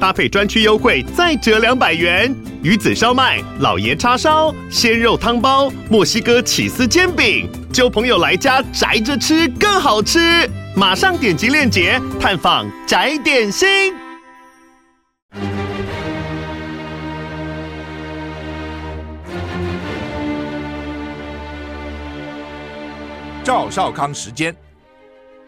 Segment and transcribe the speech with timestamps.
[0.00, 2.34] 搭配专区优惠再折两百元。
[2.62, 10.48] 鱼子烧麦、老爷叉烧、鲜肉汤包、墨西哥起司煎饼，揪朋友来家宅着吃更好吃。
[10.74, 13.94] 马上点击链接探访宅点心。
[23.44, 24.54] 赵少康时间，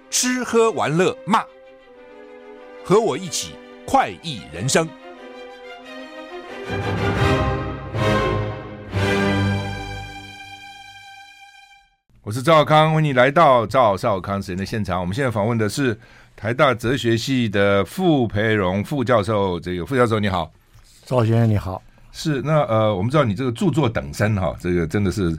[0.09, 1.43] 吃喝玩乐骂，
[2.85, 3.55] 和我一起
[3.91, 4.87] 快意人生。
[12.21, 15.01] 我是赵少康，欢迎你来到赵少康时间的现场。
[15.01, 15.99] 我们现在访问的是
[16.37, 19.59] 台大哲学系的傅培荣副教授。
[19.59, 20.53] 这个傅教授你好，
[21.07, 21.83] 赵先生你好。
[22.13, 25.35] 是那呃，我们知道你这个著作等身哈，这个真的是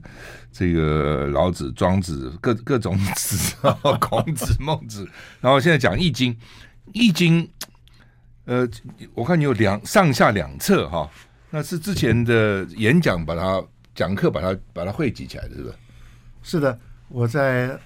[0.52, 3.56] 这个老子、庄子各各种子，
[4.00, 5.08] 孔子、孟子，
[5.39, 6.34] 然后现在讲《易经》，
[6.94, 7.44] 《易经》
[8.50, 8.67] 呃，
[9.14, 11.08] 我看你有两上下两册哈，
[11.52, 15.75] 那是之前的演讲把它讲课把它把它汇集起来的，是不是？
[16.41, 17.80] 是的，我在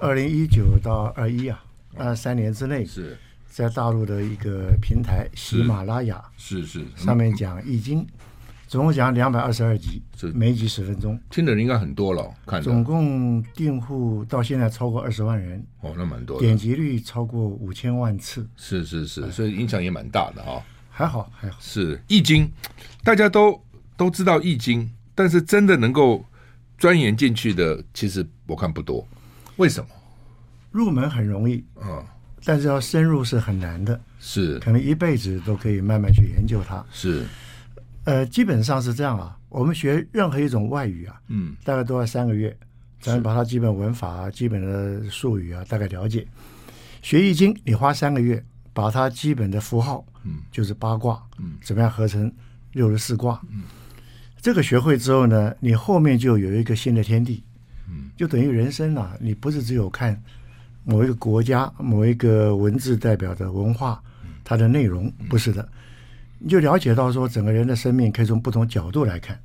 [0.00, 1.62] 二零一九到二一啊，
[1.96, 3.16] 二三年之内是。
[3.52, 6.86] 在大陆的一个平台喜马拉雅，是是。
[6.94, 8.00] 上面讲《易经》，
[8.70, 10.00] 总共讲两百二十二集，
[10.32, 12.32] 每一集十分钟，听的人应该很多了。
[12.46, 20.62] 看，总共订户到现在超过二十万人，哦，那蛮多，点击率超过五千万次，是是是，所以影响也蛮大的哈。
[20.88, 22.46] 还好还好，是《易经》，
[23.02, 23.60] 大家都
[23.96, 24.82] 都知道《易经》，
[25.16, 26.24] 但是真的能够。
[26.78, 29.06] 钻研进去的，其实我看不多。
[29.56, 29.90] 为什么？
[30.70, 32.02] 入门很容易，嗯，
[32.42, 34.00] 但是要深入是很难的。
[34.18, 36.82] 是，可能一辈子都可以慢慢去研究它。
[36.90, 37.26] 是，
[38.10, 39.38] 呃，基本上是这样啊。
[39.48, 42.56] 我们学任何一种外语啊，嗯，大概都要三个月，
[43.00, 46.26] 咱们把它基本文法啊、基本的术语啊大概了解。
[47.02, 52.32] 学易经，你花三个月把它基本的符号，嗯，就是八卦，嗯，怎么样合成
[52.72, 53.62] 六十四卦，嗯。
[54.40, 57.44] 这个学会之后呢，你后面就有一个新的天地，
[57.88, 60.20] 嗯，就等于人生啊，你不是只有看
[60.82, 64.02] 某一个国家、某一个文字代表的文化，
[64.42, 65.68] 它的内容不是的，
[66.40, 69.40] 你就了解到说，整个人的生命可以从不同角度来看。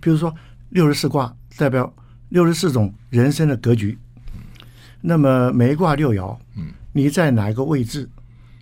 [0.00, 0.34] 比如说
[0.68, 1.90] 六十四卦代表
[2.28, 3.98] 六十四种人生的格局，
[5.00, 8.06] 那么每一卦六爻，嗯，你在哪一个位置？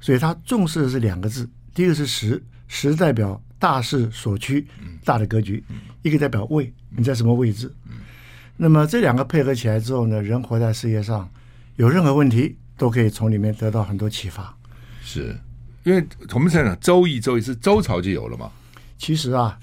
[0.01, 3.43] 所以它重视的是两个字，第一个是时，时代表。
[3.61, 4.65] 大势所趋，
[5.05, 5.65] 大的格局，
[6.03, 7.75] 一个代表位，你在什么位置？
[8.57, 11.29] 那么这两个配合起来之后呢，人活在世界上，
[11.75, 14.57] 有任何问题都可以从里面得到很多启发。
[15.03, 15.37] 是，
[15.85, 18.51] 因为我们想想，《周易》《周易》是周朝就有了嘛？
[18.99, 19.59] 其实啊，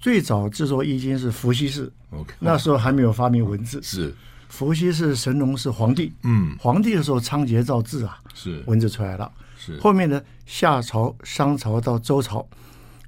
[0.00, 3.82] 最早制作《易经》是伏羲氏，OK，那时候还没有发明文字。
[3.82, 4.14] 是，
[4.48, 9.30] 伏羲氏神农氏皇帝，嗯，皇帝的时候仓颉造字啊，是文字出来了。
[9.58, 12.46] 是，后面的夏朝、商朝到周朝。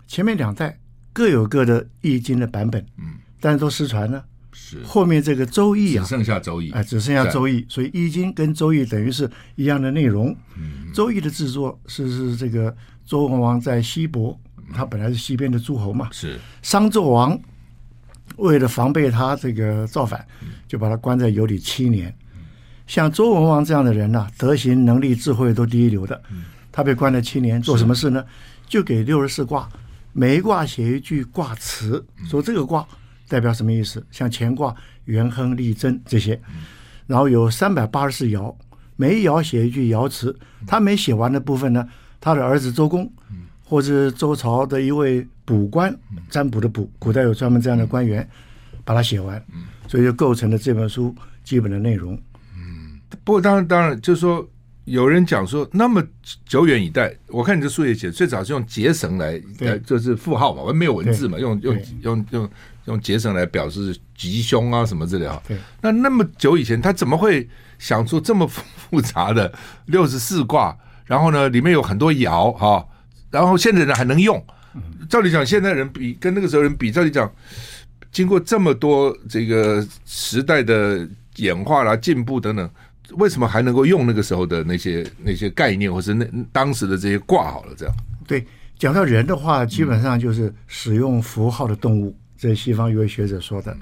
[0.06, 0.78] 前面两代
[1.12, 4.24] 各有各的易经的版本，嗯，但是都失传了。
[4.60, 4.82] 是。
[4.82, 10.34] 后面这个周易啊，只剩下周易，哎，只剩下周易，所以易经跟周易等于是一样的内容。
[10.56, 12.74] 嗯，周易的制作是是这个
[13.06, 14.36] 周文王在西伯，
[14.74, 16.38] 他本来是西边的诸侯嘛，是。
[16.60, 17.38] 商纣王
[18.36, 20.26] 为了防备他这个造反，
[20.66, 22.12] 就把他关在有里七年。
[22.86, 26.20] 像周文王这样的人呢，德行、能力、智慧都第一流的，
[26.72, 28.24] 他被关了七年，做什么事呢？
[28.66, 29.68] 就给六十四卦。
[30.12, 32.84] 每一卦写一句卦词，说这个卦
[33.28, 34.04] 代表什么意思？
[34.10, 34.74] 像乾卦
[35.04, 36.40] 元亨利贞这些，
[37.06, 38.54] 然后有三百八十四爻，
[38.96, 40.36] 每一爻写一句爻辞。
[40.66, 41.86] 他没写完的部分呢，
[42.20, 43.10] 他的儿子周公，
[43.64, 45.96] 或者周朝的一位卜官，
[46.28, 48.28] 占卜的卜，古代有专门这样的官员，
[48.84, 49.42] 把它写完，
[49.86, 51.14] 所以就构成了这本书
[51.44, 52.14] 基本的内容。
[52.56, 54.48] 嗯，不过当然，当然就是说。
[54.88, 56.02] 有人讲说，那么
[56.46, 62.50] 久远以待，我看你这书也写，最早是用结绳来来，就是符号嘛，我们没有文字嘛，用用用用
[62.88, 65.42] 用节省来表示吉凶啊什么之类的。
[65.80, 67.48] 那那么久以前，他怎么会
[67.78, 69.52] 想出这么复杂的
[69.86, 70.76] 六十四卦？
[71.04, 72.84] 然后呢，里面有很多爻哈，
[73.30, 74.44] 然后现在人还能用。
[75.08, 77.30] 照理讲，现在人比跟那个时候人比，照理讲，
[78.10, 82.68] 经过这么多这个时代的演化啦、进步等等。
[83.12, 87.72] 为什么还能够用那个时候的那些那些概念，或是那当时的这些卦好了？
[87.74, 87.94] 这样
[88.26, 88.46] 对，
[88.78, 92.14] 讲到人的话，基本上就是使用符号的动物。
[92.38, 93.76] 这是西方一位学者说的。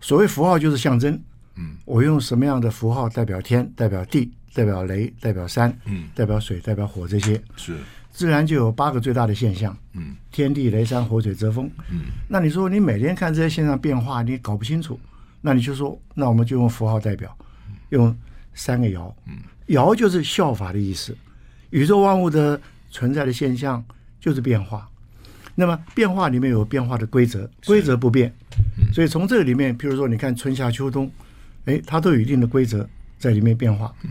[0.00, 1.20] 所谓符号就是象征，
[1.56, 7.76] 嗯，我用什么样的符号代表天、代表地、代表雷、代表山、嗯，代表水、代表火这些是。
[8.12, 14.98] 自然就有八个最大的现象，嗯，天地雷山火水泽风，嗯，那你说你每天看这些现象变化，你搞不清楚，
[15.42, 17.36] 那你就说，那我们就用符号代表，
[17.90, 18.16] 用
[18.54, 19.36] 三个爻，嗯，
[19.68, 21.14] 爻就是效法的意思，
[21.68, 22.58] 宇宙万物的
[22.90, 23.84] 存在的现象
[24.18, 24.88] 就是变化，
[25.56, 28.32] 那么变化里面有变化的规则，规则不变，
[28.92, 31.10] 所以从这个里面，譬如说你看春夏秋冬，
[31.64, 32.88] 哎，它都有一定的规则
[33.18, 34.10] 在里面变化，嗯。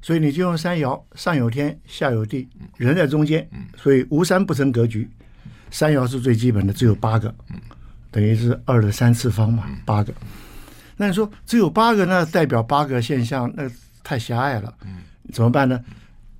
[0.00, 5.08] 所以你就用三爻，上有天，下有地，人在中间，所以无三不成格局。
[5.70, 7.34] 三爻是最基本的，只有八个，
[8.10, 10.14] 等于是二的三次方嘛，八个。
[10.96, 13.68] 那你说只有八个，那代表八个现象，那
[14.04, 14.72] 太狭隘了。
[15.32, 15.78] 怎么办呢？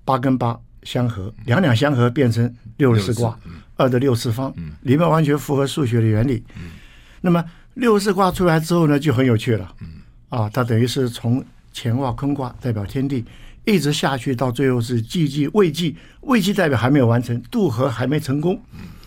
[0.05, 3.39] 八跟八相合，两两相合变成六十四卦，
[3.79, 4.53] 二的六次方，
[4.83, 6.45] 里面完全符合数学的原理。
[7.23, 7.43] 那么
[7.75, 9.75] 六次卦出来之后呢，就很有趣了。
[10.29, 11.43] 啊，它等于是从
[11.73, 13.25] 乾卦坤卦代表天地。
[13.65, 18.59] 一直下去到最后是既济未济，未济代表还没有完成，渡河还没成功，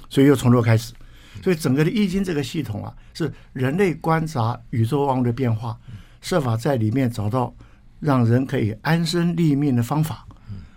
[0.07, 0.93] 所以又从头开始。
[1.41, 5.75] 所以整个的易经这个系统啊，是人类观察宇宙万物的变化，
[6.21, 7.51] 设法在里面找到
[7.99, 10.27] 让人可以安身立命的方法。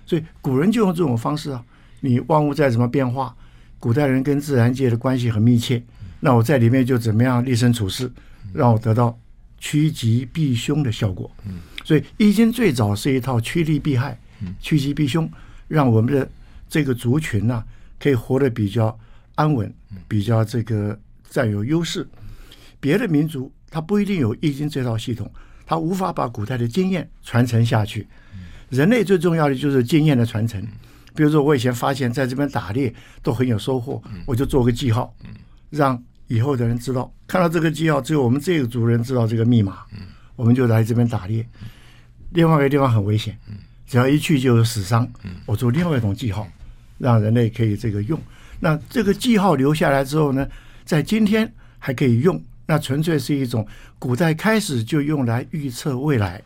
[0.06, 1.62] 所以古人就用这种方式啊，
[2.00, 3.36] 你万物再怎么变化，
[3.84, 5.82] 古代人跟自然界的关系很密切，
[6.18, 8.10] 那我在里面就怎么样立身处世，
[8.54, 9.14] 让我得到
[9.58, 11.30] 趋吉避凶的效果。
[11.84, 14.18] 所以《易经》最早是一套趋利避害、
[14.58, 15.30] 趋吉避凶，
[15.68, 16.26] 让我们的
[16.66, 17.66] 这个族群呢、啊、
[18.00, 18.98] 可以活得比较
[19.34, 19.70] 安稳，
[20.08, 20.98] 比较这个
[21.28, 22.08] 占有优势。
[22.80, 25.30] 别的民族他不一定有《易经》这套系统，
[25.66, 28.06] 他无法把古代的经验传承下去。
[28.70, 30.66] 人类最重要的就是经验的传承。
[31.14, 35.14] 比如说，我以前发现在这边打猎都很有收获，我就做个记号，
[35.70, 39.78] 让以后的人知道，看到这个记号，只有我们这个族人知道这个密码，
[40.36, 41.46] 我们就来这边打猎。
[42.30, 43.38] 另外一个地方很危险，
[43.86, 45.08] 只要一去就有死伤。
[45.46, 46.48] 我做另外一种记号，
[46.98, 48.20] 让人类可以这个用。
[48.58, 50.46] 那这个记号留下来之后呢，
[50.84, 52.42] 在今天还可以用。
[52.66, 53.66] 那纯粹是一种
[53.98, 56.42] 古代开始就用来预测未来。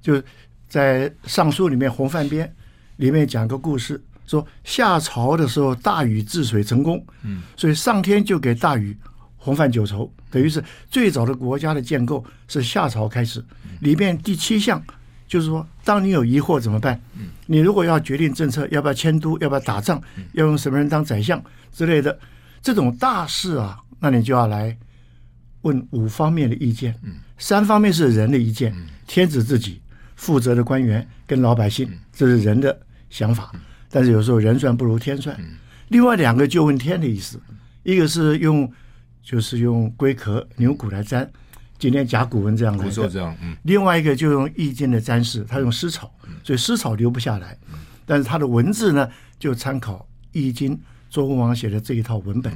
[0.00, 0.22] 就
[0.66, 2.46] 在《尚书》里面《洪范编》
[2.96, 7.04] 里面讲个故事，说夏朝的时候大禹治水成功，
[7.56, 8.96] 所以上天就给大禹
[9.36, 13.44] 洪范九畴，等于是最早的国家的建构是夏朝开始。
[13.80, 14.82] 里面第七项。
[15.28, 17.00] 就是说，当你有疑惑怎么办？
[17.46, 20.00] 你如果要决定政策，要不要迁都，要不要打仗，
[20.34, 22.16] 要用什么人当宰相之类的
[22.62, 24.78] 这种大事啊，那你就要来
[25.62, 26.94] 问五方面的意见。
[27.38, 28.72] 三方面是人的意见，
[29.08, 29.82] 天子自己
[30.14, 32.78] 负责的官员跟老百姓，这是人的
[33.10, 33.52] 想法。
[33.88, 35.38] 但是有时候人算不如天算。
[35.88, 37.40] 另外两个就问天的意思，
[37.82, 38.70] 一个是用
[39.22, 41.30] 就是用龟壳牛骨来占。
[41.78, 46.10] 今天甲骨文这样来的，这样，嗯，另外一个就用易经的占筮，他用丝草，
[46.42, 47.54] 所以丝草留不下来，
[48.06, 49.06] 但是他的文字呢，
[49.38, 50.80] 就参考易经
[51.10, 52.50] 周文王写的这一套文本。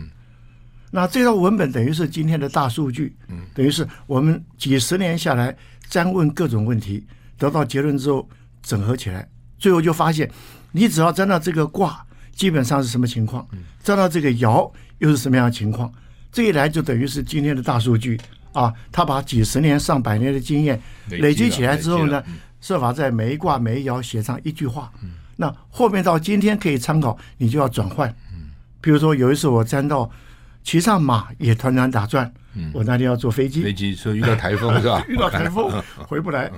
[0.91, 3.15] 那这套文本等于是今天的大数据，
[3.55, 5.55] 等于是我们几十年下来
[5.87, 7.07] 占问各种问题，
[7.37, 8.27] 得到结论之后
[8.63, 9.29] 整合起来，
[9.61, 10.29] 最后就发现，
[10.73, 12.05] 你只要占到这个卦，
[12.35, 13.47] 基本上是什么情况，
[13.85, 14.69] 占到这个爻
[14.99, 15.93] 又是什么样的情况，
[16.33, 18.19] 这一来就等于是今天的大数据。
[18.53, 22.21] 啊，他把几十年、上百年的经验累积起来之后呢，
[22.61, 24.91] 设法在每一卦、每一爻写上一句话。
[25.37, 28.13] 那后面到今天可以参考，你就要转换。
[28.81, 30.11] 比如说有一次我沾到
[30.65, 32.29] 骑上马也团团打转，
[32.73, 35.01] 我那天要坐飞机，飞机说遇到台风是吧？
[35.07, 35.71] 遇到台风
[36.09, 36.51] 回不来。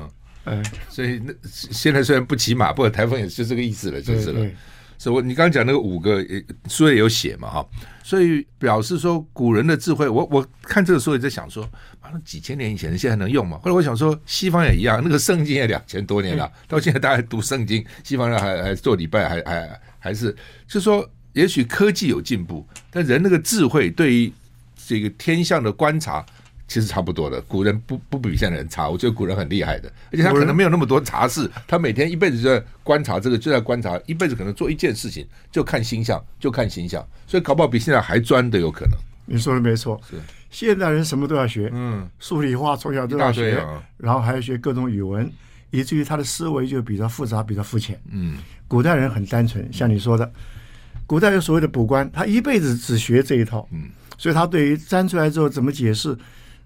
[0.44, 4.50] 嗯，所以那现在虽然不骑马，不过台风也是这个意思了，就是了。
[4.98, 6.24] 是我你刚刚讲那个五个
[6.68, 7.68] 书也有写嘛哈，
[8.04, 11.68] 所以表示说古人的智慧，我我看这个书也在想说，
[12.00, 13.58] 啊，几千年以前的现在能用吗？
[13.64, 20.30] 后来我想说，西方也一样，那个圣经也两千多年了，到现在大家还读圣经，西方人还还做礼拜，还还还是，
[20.68, 24.32] 就是说，也许科技有进步，但人那个智慧对于
[24.86, 26.24] 这个天象的观察。
[26.72, 38.98] 其实差不多的，古人不不比现在人差，我觉得古人很厉害的，而且他可能没有那么多杂事，他每天一辈子就在观察这个，就在观察，一辈子可能做一件事情，就看星象，就看星象，所以搞不好比现在还专的有可能。
[39.26, 40.16] 你说的没错，是。
[40.48, 45.30] 现代人什么都要学，嗯，数理化从小都要学，啊、然后还要学各种语文，
[45.70, 48.00] 以至于他的思维就比较复杂，比较肤浅。
[48.10, 50.32] 嗯，古代人很单纯，像你说的，
[51.06, 56.16] 古代有所谓的卜官，他一辈子只学这一套，嗯，所以他对于占出来之后怎么解释。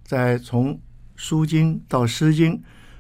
[0.07, 0.73] 在从
[1.17, 2.55] 《书经》到《诗经》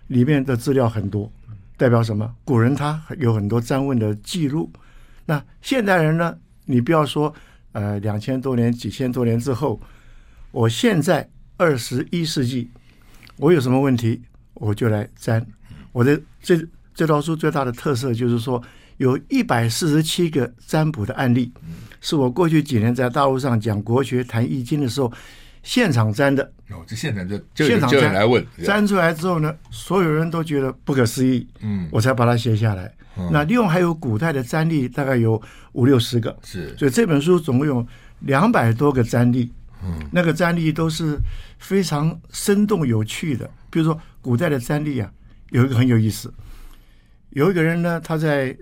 [0.08, 1.30] 里面的资料很多，
[1.76, 2.34] 代表什么？
[2.44, 4.68] 古人他有很多占问的记录。
[5.24, 6.36] 那现代人呢？
[6.64, 7.32] 你不要说，
[7.70, 9.80] 呃，两千多年、几千多年之后，
[10.50, 12.68] 我现在二十一世纪，
[13.36, 14.20] 我有什么问题，
[14.54, 15.46] 我就来占。
[15.92, 16.60] 我的这
[16.92, 18.60] 这套书最大的特色就是说，
[18.96, 21.52] 有一百四十七个占卜的案例，
[22.00, 25.12] 是我过去几年在大陆上讲国学、谈易经的时候
[25.62, 26.52] 现场占的。
[26.70, 32.92] 哦，这现场就就现场就来问，粘出来之后呢，所有人都觉得不可思议，嗯，我才把它写下来。
[33.18, 35.40] 嗯、那另外还有古代的占例，大概有
[35.72, 37.86] 五六十个，是，所以这本书总共有
[38.20, 39.50] 两百多个占例，
[39.82, 41.18] 嗯，那个占例都是
[41.58, 43.48] 非常生动有趣的。
[43.70, 45.10] 比如说古代的占例啊，
[45.50, 46.32] 有一个很有意思，
[47.30, 48.54] 有一个人呢，他在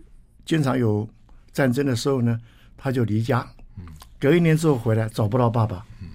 [0.45, 1.09] 经常有
[1.53, 2.39] 战争的时候呢，
[2.77, 3.45] 他就离家，
[3.79, 3.85] 嗯，
[4.21, 6.09] 隔一年之后回来找不到爸爸，嗯，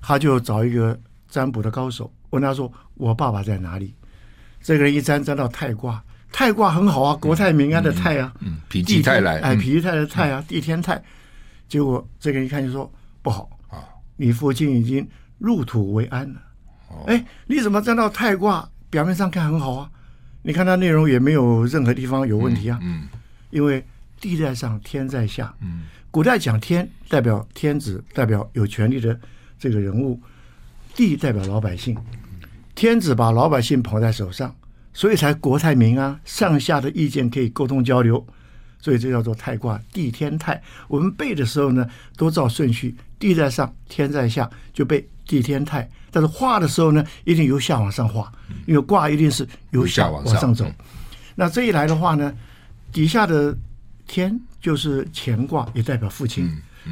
[0.00, 0.98] 他就找一个
[1.34, 3.92] 占卜的高手，问他说：“我爸爸在哪里？”
[4.62, 6.00] 这个人一占占到泰卦。
[6.30, 11.02] 泰卦很好啊，国泰民安的泰啊，嗯，否极泰来，哎，否极泰的泰啊，地天泰。
[11.66, 12.88] 结果这个人一看就说
[13.20, 13.82] 不好啊，
[14.16, 15.04] 你父亲已经
[15.38, 16.40] 入土为安了。
[17.06, 18.68] 哎，你怎么占到泰卦？
[18.88, 19.90] 表面上看很好啊，
[20.42, 22.78] 你看它内容也没有任何地方有问题啊。
[22.80, 23.08] 嗯，
[23.50, 23.84] 因为
[24.20, 25.52] 地在上，天在下。
[25.60, 29.18] 嗯，古代讲天代表天子，代表有权力的
[29.58, 30.16] 这个人物；
[30.94, 31.96] 地代表老百姓，
[32.74, 34.54] 天子把老百姓捧在手上。
[34.96, 38.24] 所以才国泰民安，上下的意见可以沟通交流，
[38.78, 40.62] 所以这叫做泰卦，地天泰。
[40.86, 41.84] 我们背的时候呢，
[42.16, 45.90] 都照顺序，地在上，天在下，就背地天泰。
[46.12, 48.30] 但是画的时候呢，一定由下往上画，
[48.66, 50.64] 因为卦一定是由下往上走。
[51.34, 52.32] 那这一来的话呢，
[52.92, 53.52] 底下的
[54.06, 56.46] 天就是乾卦，也代表父亲；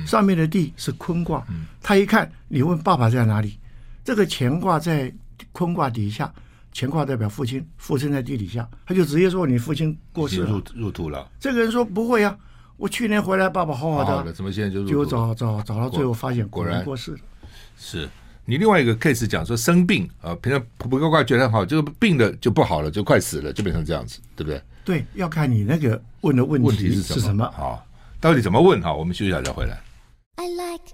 [0.04, 1.46] 上面的地是坤卦。
[1.80, 3.56] 他一看，你问爸爸在哪里？
[4.04, 5.12] 这个乾卦在
[5.52, 6.32] 坤卦底下。
[6.74, 11.30] 乾卦代表父亲，父亲在地底下，他就直接说你父亲过世了，入入土了。
[11.38, 12.34] 这个人说不会啊，
[12.78, 14.82] 我去年回来，爸爸好好的，好好的怎么现在就？
[14.86, 17.18] 就找找找到最后发现果然过世了。
[17.76, 18.08] 是
[18.46, 24.62] 你另外一个 case 讲说生病啊，平常卜卦卦觉得好，就是病了就不好了，就快死了，就变成这样子，对不对？
[24.82, 27.20] 对，要看你那个问的问题，问题是什么？
[27.20, 27.86] 什么好，
[28.18, 28.80] 到底怎么问？
[28.80, 29.78] 哈，我们休息一下再回来。
[30.36, 30.90] I like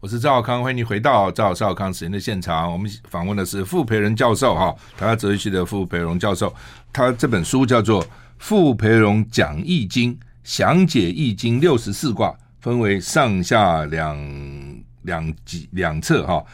[0.00, 2.70] 我是赵少康，欢迎你回到赵少康时间的现场。
[2.72, 6.54] 我们访问的是傅培仁教授，哈，台大哲学系的傅培荣教授。
[6.92, 8.00] 他这本书叫做
[8.38, 10.14] 《傅培荣讲易经》，
[10.44, 14.16] 详解易经六十四卦，分为上下两
[15.02, 16.44] 两集两册，哈，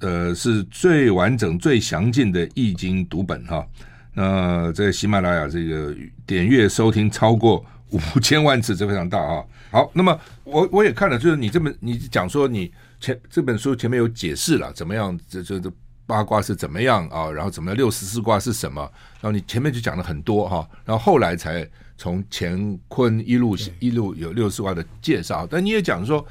[0.00, 3.66] 呃，是最完整、最详尽的易经读本，哈。
[4.12, 9.42] 那在喜马拉雅这个点阅收听超过五千万次，这非常大啊。
[9.70, 12.70] 好，那么我我也看了，就是你这么你讲说你。
[13.00, 15.72] 前这本书前面有解释了怎么样，这这这
[16.06, 17.30] 八卦是怎么样啊？
[17.30, 18.80] 然后怎么样六十四卦是什么？
[19.20, 25.46] 然后你前面就讲了很多哈，然后后来才从乾坤一路一路有六十四卦的介绍。
[25.50, 26.24] 但你也讲说，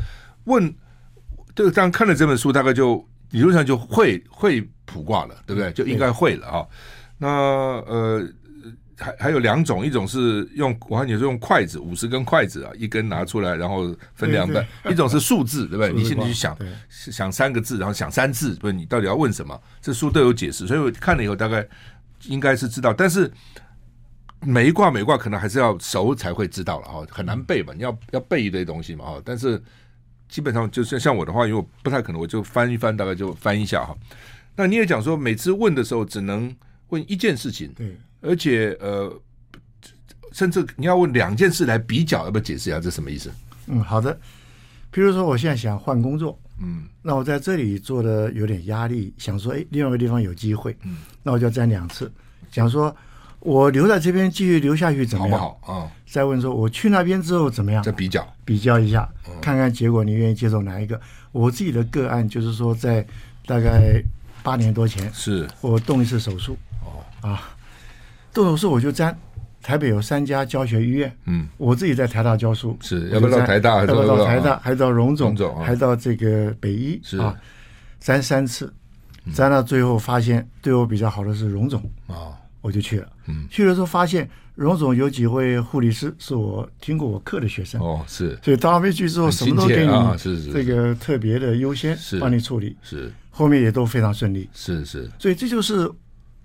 [0.46, 0.74] 问
[1.56, 5.72] 这个这样看了这本书，大概就理论上就会会卜卦了，对不对？
[5.74, 6.68] 就应该会了啊。
[7.18, 8.28] 那呃。
[9.00, 15.94] 还还有两种，一种是用我看你是用筷子，五十根筷子啊，一根拿出来，然后分两半；一种是数字，对不对？
[15.94, 16.58] 你现在去想
[16.90, 19.60] 想三个字，然后想三字，不是你到底要问什么？
[19.82, 21.66] 这书都有解释，所以我看了以后大概
[22.26, 22.94] 应该是知道。
[22.94, 23.32] 但是
[24.42, 29.22] 每一卦每一卦可能还是要熟才会知道了哈，很难背嘛，你要要背一堆东西嘛哈。
[29.24, 29.62] 但是
[30.28, 33.96] 基本上就是像我的话，因为我不太可能，我就翻一翻，大概就翻一下哈。
[34.58, 36.54] 那你也讲说，每次问的时候只能
[36.90, 37.98] 问一件事情，对。
[38.22, 39.12] 而且呃，
[40.32, 43.32] 甚至你要问两件事来比较，要不要解释一下这什么意思？
[43.68, 44.18] 嗯，好的。
[44.92, 52.12] 比如说，我现在想换工作，嗯，那我在这里做的有点压力，想说，哎，另外一个地方有机会，嗯，那我就要占两次，
[52.52, 52.96] 想说
[53.40, 55.40] 我留在这边继续留下去怎么样？
[55.40, 55.74] 好不好？
[55.74, 57.84] 啊、嗯，再问说我去那边之后怎么样？
[57.84, 59.08] 再比较比较一下，
[59.40, 61.00] 看看结果，你愿意接受哪一个？
[61.32, 63.06] 我自己的个案就是说，在
[63.46, 64.02] 大概
[64.42, 67.56] 八年多前，是我动一次手术，哦啊。
[68.34, 69.18] 动手术我就粘，
[69.62, 77.36] 台北有三家教学医院，嗯，我自己在台大教书，是要不到台大，要不到台大，还到荣总，还到这个北医，是啊，
[78.00, 78.72] 占三次，
[79.34, 95.90] 粘到最后发现对我比较好的是荣总啊，我就去了，嗯，去了之后发现荣总有几位护理师是我听过我课的学生，哦，是，所以到那边去之后什么都给你，是是，这个特别的优先帮你处理，是，后面也都非常顺利，是是，所以这就是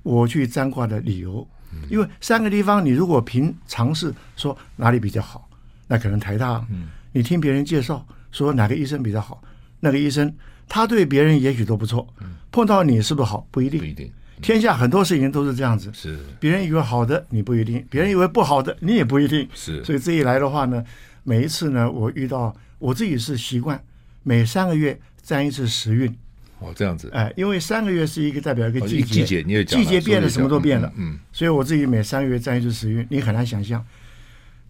[0.03, 1.47] 我去占卦的理由。
[1.89, 5.49] 因为三个地方，你如果凭尝试说哪里比较好，
[5.87, 6.65] 那可能台大。
[6.71, 9.43] 嗯，你听别人介绍说哪个医生比较好，
[9.81, 10.35] 那个医生
[10.69, 12.07] 他对别人也许都不错。
[12.21, 13.79] 嗯，碰到你是不是好不一定。
[13.81, 14.11] 不一定。
[14.43, 15.91] 天下很多事情都是这样子。
[15.95, 16.19] 是。
[16.41, 19.49] 别人以为好的你不一定，别人以为不好的你也不一定。
[19.55, 19.83] 是。
[19.85, 20.85] 所以这一来的话呢，
[21.23, 23.83] 每一次呢，我遇到我自己是习惯
[24.23, 26.13] 每三个月占一次时运。
[26.59, 27.11] 哦，这样子。
[27.13, 30.93] 哎，因为三个月是一个代表一个季节，季节你也讲，季节变了，什么都变了。
[30.97, 33.85] 嗯，所以我自己每三个月占一次时运，你很难想象，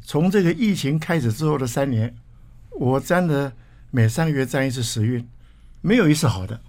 [0.02, 2.14] 从这个疫情开始之后的三年，
[2.72, 3.52] 我占的
[3.90, 5.26] 每三个月占一次时运，
[5.80, 6.60] 没有一次好的。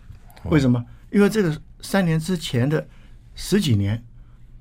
[0.43, 0.83] 为什么？
[1.11, 2.87] 因为这个三年之前的
[3.33, 4.03] 十几年，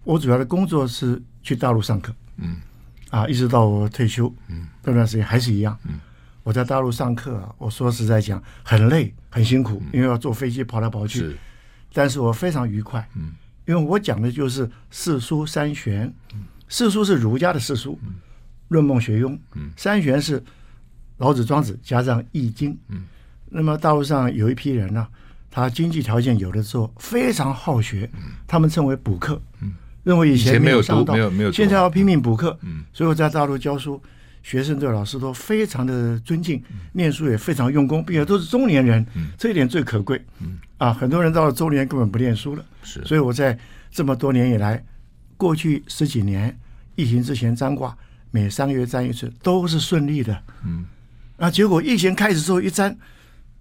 [0.04, 2.14] 我主要的工作是去大陆上课。
[2.38, 2.56] 嗯。
[3.10, 5.78] 啊，一直到我退休，嗯，这段时间还是一样。
[5.84, 6.00] 嗯。
[6.44, 11.20] 我在大陆上课啊，我说实在讲，很累很辛苦，因为要坐飞机跑来跑去。
[11.20, 11.36] 是，
[11.92, 13.08] 但是我非常愉快。
[13.16, 13.32] 嗯，
[13.64, 16.12] 因为我讲的就是四书三玄。
[16.34, 18.10] 嗯，四书是儒家的四书，嗯，
[18.68, 19.30] 《论孟学庸》。
[19.54, 20.44] 嗯，三玄是
[21.16, 22.72] 老子、庄子加上《易经》。
[22.88, 23.04] 嗯，
[23.48, 25.08] 那么大陆上有一批人呢，啊，
[25.50, 28.10] 他经济条件有的时候非常好学，
[28.46, 29.40] 他们称为补课。
[29.62, 29.72] 嗯，
[30.02, 32.58] 认为以前没有上到，没有没有，现在要拼命补课。
[32.60, 33.98] 嗯，所以我在大陆教书。
[34.44, 39.04] 学生对老师都非常的尊敬，念书也非常用功，并且都是中年人，
[39.38, 40.22] 这一点最可贵。
[40.76, 42.62] 啊，很多人到了中年根本不念书了。
[42.82, 43.58] 是，所以我在
[43.90, 44.84] 这么多年以来，
[45.38, 46.54] 过去十几年
[46.94, 47.96] 疫情之前占卦，
[48.30, 50.38] 每三个月占一次都是顺利的。
[50.62, 50.84] 嗯，
[51.38, 52.94] 啊，结果疫情开始之后一占，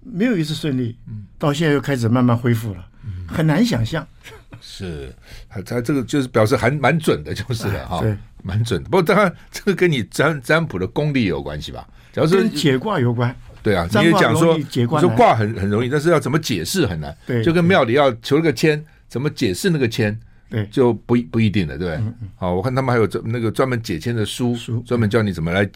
[0.02, 0.98] 没有一次顺利。
[1.08, 2.86] 嗯，到现在又开始慢慢恢复了，
[3.26, 4.06] 很难想象。
[4.60, 5.16] 是，
[5.48, 8.02] 他他这个就是表示还蛮准的，就是了哈。
[8.02, 8.18] 对。
[8.44, 11.88] 蛮准的，不过当然这个跟你占占卜的功力有关系吧？
[12.12, 14.60] 假如说跟解卦有关，对啊，你也讲说
[15.00, 17.16] 说卦很很容易，但是要怎么解释很难。
[17.26, 20.16] 对，就跟庙里要求了个签，怎么解释那个签，
[20.50, 22.14] 对，就不不一定了，对不对？
[22.36, 25.68] 好，我看他们还有专那个专门解签的书，书专门教你怎么来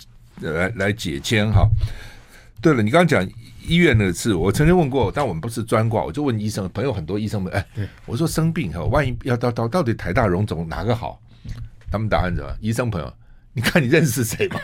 [0.41, 1.67] 来来解签哈。
[2.61, 3.27] 对了，你刚刚讲
[3.65, 7.65] 医院那个事，我曾经问过，但我们不是专挂，我就问医生朋友，很多医生们，哎，
[8.05, 11.19] 我说生病哈，万一要到到到底台大荣总哪个好？
[11.91, 12.55] 他们答案是什么？
[12.59, 13.13] 医生朋友，
[13.53, 14.59] 你看你认识谁吗？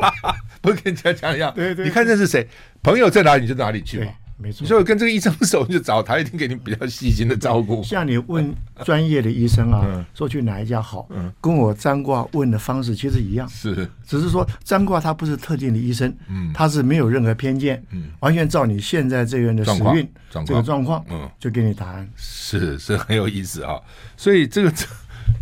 [0.60, 1.52] 不是跟人家讲一样？
[1.54, 2.48] 对对，你看认识谁？
[2.82, 4.10] 朋友在哪里你就哪里去嘛。
[4.36, 4.66] 没错。
[4.66, 7.80] 所以跟这个医生熟，你就找他，一定给你比较细心的照顾。
[7.84, 8.52] 像你问
[8.84, 11.08] 专业的医生啊，说去哪一家好，
[11.40, 13.48] 跟我占卦问的方式其实一样。
[13.48, 20.06] 是，只是说占卦他不是特定的医生，嗯，他是没有任何偏见，嗯，完全照你现在这个人的时运
[20.44, 22.10] 这个状况，嗯，就给你答案。
[22.16, 23.78] 是是很有意思啊，
[24.16, 24.72] 所以这个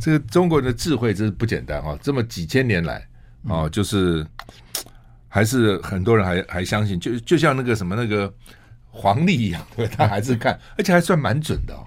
[0.03, 0.11] 这。
[0.11, 1.97] 个中国人的智慧真是不简单啊！
[2.03, 3.07] 这么几千年来
[3.49, 4.27] 啊，就是
[5.29, 8.33] 还是很多人还还相信，就就像那个什么那个
[8.91, 11.87] 黄历一样，对，他还是看， 而且还算蛮准的哦。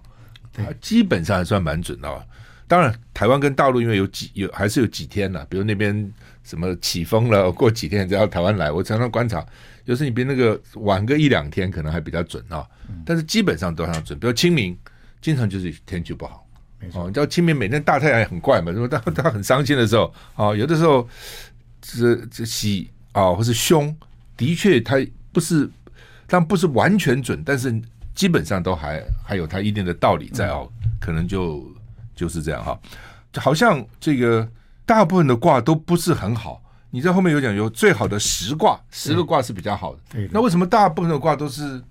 [0.53, 2.23] 对，基本上还算蛮准的哦。
[2.67, 6.11] 当然，台湾跟大陆因为有几有还是有几天呢，比如那边
[6.43, 9.45] 什么起风了，过几天再到台湾来，我常常观察，
[9.85, 12.65] 就是你比那个晚个一两天可能还比较准啊，
[13.05, 14.17] 但是基本上都很准。
[14.17, 14.75] 比如清明，
[15.21, 16.44] 经常就是天气不好。
[16.93, 19.01] 哦，你知道清明每天大太阳也很怪嘛， 是吧？
[19.03, 21.07] 他他很伤心的时候，哦，有的时候
[21.81, 23.95] 这这喜啊，或是凶，
[24.37, 24.95] 的确他
[25.31, 25.67] 不是，
[26.27, 27.73] 但不是完全准，但是
[28.13, 30.69] 基本上都还还有他一定的道理在哦，
[31.01, 31.65] 可能就
[32.15, 32.79] 就是这样哈。
[33.33, 34.47] 就好像这个
[34.85, 36.61] 大部分的卦都不是很好，
[36.91, 40.01] 你在后面有讲有最好的十卦，十个卦是比较好的。
[40.11, 41.81] 对，那为什么大部分的卦都是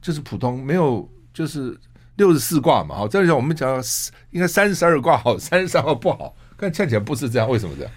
[0.00, 1.76] 就是普通，没有就是？
[2.16, 3.82] 六十四卦嘛，好，这里讲我们讲
[4.30, 7.92] 应该三十二卦好，三十三卦不好，看看起来不是这样，为什么这样？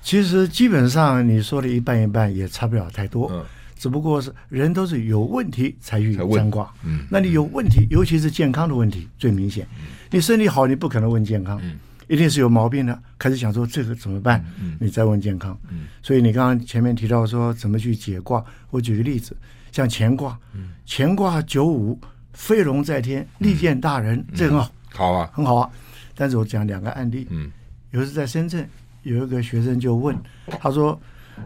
[0.00, 3.44] 其实基本上你说的一半一半也差不了太多，嗯，
[3.76, 9.66] 只不过是人都是有问题才去占卦，嗯，那你有问题，尤其是健康的问题最明显，
[10.10, 19.36] 你身体好，你不可能问健康，嗯，一定是有毛病的，开始想说这个怎么办，嗯，你再问健康，嗯，所以你刚刚前面提到说怎么去解卦，我举个例子，
[19.72, 21.98] 像乾卦，嗯，乾卦九五。
[22.38, 25.68] 飞龙在天，利见大人，嗯、这很好，好啊，很好啊。
[26.14, 27.50] 但是我讲两个案例，嗯，
[27.90, 28.66] 有一次在深圳，
[29.02, 30.16] 有一个学生就问，
[30.60, 30.98] 他说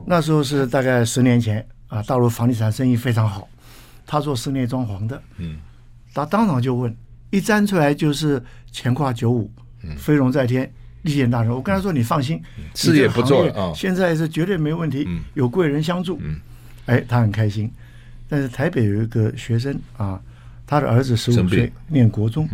[0.05, 3.49] 那时候是大概十年前啊，大陆房地产生意非常好，
[4.07, 5.57] 他做室内装潢的，嗯，
[6.13, 6.95] 他当场就问，
[7.31, 9.51] 一站出来就是乾卦九五，
[9.83, 10.71] 嗯，飞龙在天，
[11.03, 11.51] 利见大人。
[11.51, 12.41] 我跟他说，你放心，
[12.75, 16.39] 事业不做啊，现在是绝对没问题，有贵人相助，嗯，
[16.85, 17.73] 哎，他很开心。
[18.29, 20.21] 但是台北有一个学生啊。
[20.73, 22.49] 他的儿子十五岁，念国中，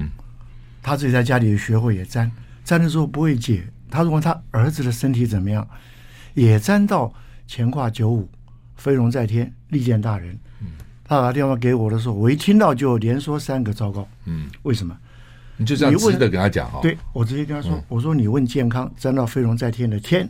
[0.83, 2.29] 他自己在家里学会也占，
[2.65, 3.65] 占的时候不会解。
[3.89, 5.65] 他问他儿子的身体怎么样，
[6.35, 7.15] 也占到
[7.47, 8.29] 乾卦九五，
[8.75, 10.37] 飞龙在天，利见大人。
[11.05, 14.09] 他打电话给我的时候，我一听到就连说三个糟糕。
[14.25, 14.99] 嗯，为什么？
[15.57, 16.81] 你就这样直的跟他讲啊？
[16.83, 20.29] 对，我直接跟他说，我说你问健康，沾到飞龙在天的天，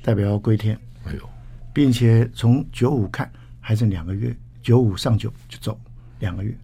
[0.00, 0.78] 代表要归天。
[1.06, 1.28] 哎呦，
[1.72, 5.76] 并且从九五看还剩两个月，九五上九就走
[6.20, 6.56] 两个月。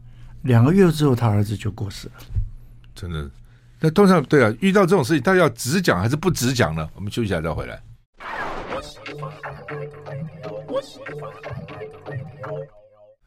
[0.42, 2.14] 两个月之后，他儿子就过世了。
[2.94, 3.30] 真的，
[3.80, 6.88] 那通常对啊，遇到这种事情，他要直讲还是不直讲呢？
[6.94, 7.80] 我们休息一下再回来。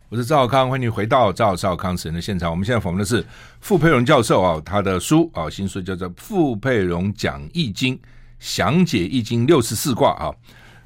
[0.10, 2.51] 我是赵少康，欢迎你回到赵少康时间的现场。
[2.51, 3.25] 我们现在访问的是
[3.60, 7.99] 傅佩荣教授啊，他的书啊，新书叫做《傅佩荣讲易经，
[8.39, 10.36] 详解易经六十四卦》啊，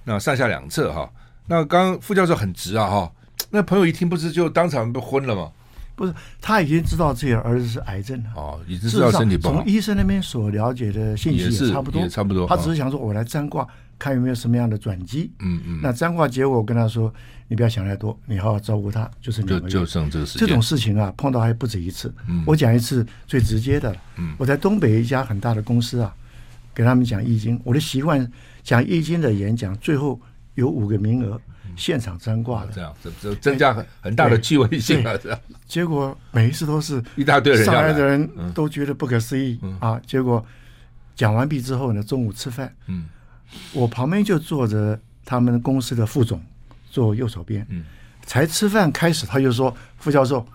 [0.04, 1.12] 那上下两册哈。
[1.48, 3.12] 那刚傅教授很直啊哈，
[3.50, 5.52] 那朋友一听不是就当场被昏了吗？
[6.00, 9.56] 不是，他已经知道自己的儿子是癌症了哦，已经知道身体不好。
[9.56, 12.48] 从医生那边所了解的信息也差不多，也差不多。
[12.48, 15.30] 他只是想说，我来占卦，看有没有什么样的转机。
[15.40, 15.80] 嗯嗯。
[15.84, 17.14] 那占卦结果，我跟他说，
[17.50, 19.50] 你不要想太多，你好好照顾他，就是你。
[19.50, 20.40] 就就剩这个事。
[20.40, 22.14] 这种事情啊，碰到还不止一次。
[22.30, 22.42] 嗯。
[22.48, 23.94] 我讲一次最直接的。
[24.16, 24.34] 嗯。
[24.38, 26.16] 我在东北一家很大的公司啊，
[26.74, 27.60] 给他们讲易经。
[27.66, 28.26] 我的习惯
[28.64, 30.18] 讲易经的演讲，最后
[30.56, 31.40] 有五个名额。
[31.76, 35.16] 现场占挂的，这样这这增加很很大的趣味性啊！
[35.16, 39.58] 这样，结果每一次都是一大堆人上来的人都觉得不可思议。
[39.80, 40.02] 啊！
[40.06, 40.44] 结果
[41.16, 43.06] 讲完毕之后呢，中午吃饭，嗯，
[43.72, 46.42] 我旁边就坐着他们公司的副总，
[46.90, 47.86] 坐右手边，嗯，
[48.26, 50.46] 才吃饭开始，他就说：“副教授，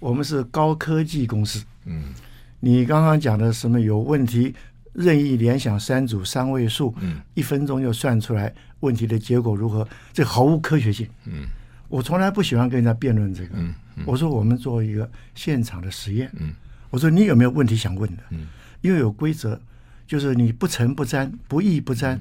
[0.00, 2.12] 我们是高科技公司，嗯，
[2.60, 4.54] 你刚刚讲的什么有问题？
[4.94, 9.88] 任意联想三组三位数，嗯，一分钟就算出来。”问题的结果如何？
[10.12, 11.08] 这毫无科学性。
[11.24, 11.46] 嗯，
[11.88, 13.54] 我从来不喜欢跟人家辩论这个。
[13.54, 16.30] 嗯，嗯，我说我们做一个现场的实验。
[16.38, 16.52] 嗯，
[16.90, 18.22] 我说你有没有问题想问的？
[18.28, 18.46] 嗯，
[18.82, 19.58] 因为有规则，
[20.06, 22.20] 就是你不诚不沾，不义不沾，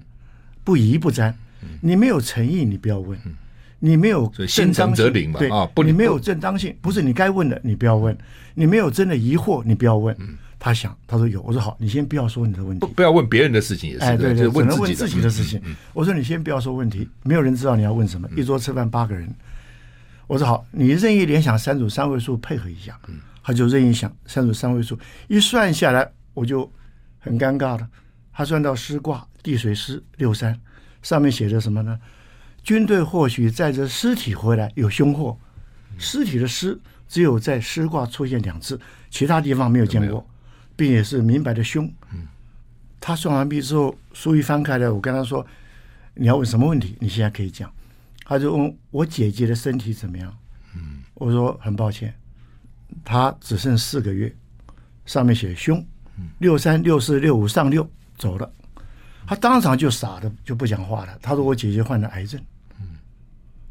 [0.64, 1.36] 不疑不沾。
[1.82, 3.20] 你没有诚意，你不要问。
[3.80, 5.12] 你没有正当性？
[5.34, 8.18] 对啊，你没有正当性，不是你该问的，你不要问。
[8.54, 10.16] 你没有真的疑惑，你不要问。
[10.65, 15.62] 他想，他说有，我说好，你先不要说你的问题，不不要问别人的事情也是，哎，对对，问只能问自己的事情。
[15.91, 18.30] 我说你先不要说问题，没有人知道你要问什么。
[18.34, 19.30] 一桌吃饭八个人，
[20.26, 22.97] 我说好，你任意联想三组三位数配合一下，
[23.43, 24.97] 他就任意想三组三位数，
[25.28, 26.71] 一算下来我就
[27.19, 27.86] 很尴尬了。
[28.32, 30.58] 他算到师卦地水师六三，
[31.02, 31.99] 上面写着什么呢？
[32.63, 35.38] 军队或许载着尸体回来，有凶祸。
[35.97, 40.26] 尸体的尸只有在师卦出现两次，其他地方没有见过。
[40.76, 41.92] 并且是明白的凶。
[43.00, 45.46] 他算完毕之后，书一翻开来，我跟他说
[46.16, 46.96] ：“你要问什么问题？
[47.00, 47.70] 你现在可以讲。”
[48.24, 50.34] 他就问我姐姐的身体怎么样？
[51.16, 52.14] 我说很抱歉，
[53.04, 54.34] 他只剩四个月，
[55.06, 55.86] 上面写凶，
[56.40, 57.86] 六三六四六五上六
[58.18, 58.50] 走了。
[59.28, 61.20] 他当场就傻的就不讲话了。
[61.22, 62.42] 他说我姐姐患了癌症，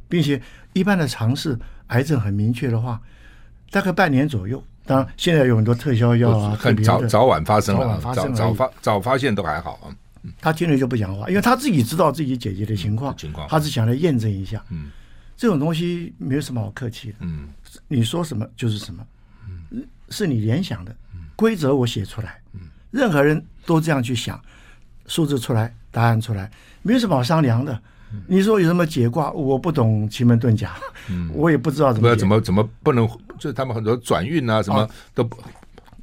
[0.09, 0.41] 并且
[0.75, 3.01] 一般的常识，癌症很明确的话，
[3.71, 4.62] 大概半年左右。
[4.85, 9.95] 当然，现在有很多特效药啊，很早早晚发生了，早早发早发现都还好啊。
[10.40, 14.64] 他听了就不讲话，因为他自己知道自己姐姐的情况，情况，他是想来验证一下。
[14.71, 14.90] 嗯，
[15.37, 17.14] 这种东西没有什么好客气的。
[17.21, 17.49] 嗯，
[17.88, 19.05] 你说什么就是什么。
[19.49, 20.95] 嗯，是你联想的
[21.35, 22.40] 规则，我写出来。
[22.53, 24.40] 嗯，任何人都这样去想，
[25.07, 26.51] 数字出来，答案出来，
[26.83, 27.83] 没有什么好商量的。
[28.27, 29.31] 你说有什么解卦？
[29.33, 30.75] 我不懂奇门遁甲，
[31.09, 33.07] 嗯， 我也不知道怎么不怎么怎么不能，
[33.38, 35.37] 就是他们很多转运啊，什么都不。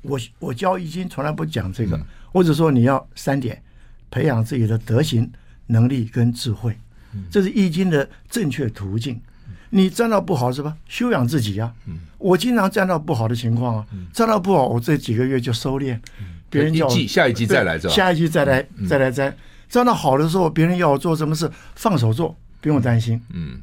[0.02, 3.62] 我我教易经从来不讲这个，嗯、或者说你要三点：
[4.10, 5.30] 培养自己的德行、
[5.67, 6.78] 能力跟智慧，
[7.13, 9.19] 嗯、这是易经的正确途径。
[9.72, 10.76] 你占到不好是吧？
[10.88, 11.72] 修养自己啊。
[11.86, 16.00] 嗯、我经常占到不好的情况啊，占、嗯、到不好，我这几个月就收敛。
[16.50, 19.36] 别、嗯、人叫我下一季再来，下一季再来、嗯、再来占。
[19.69, 23.21] 这样的好的时候，别人要我做什么事，放手做，不用担心。
[23.32, 23.62] 嗯，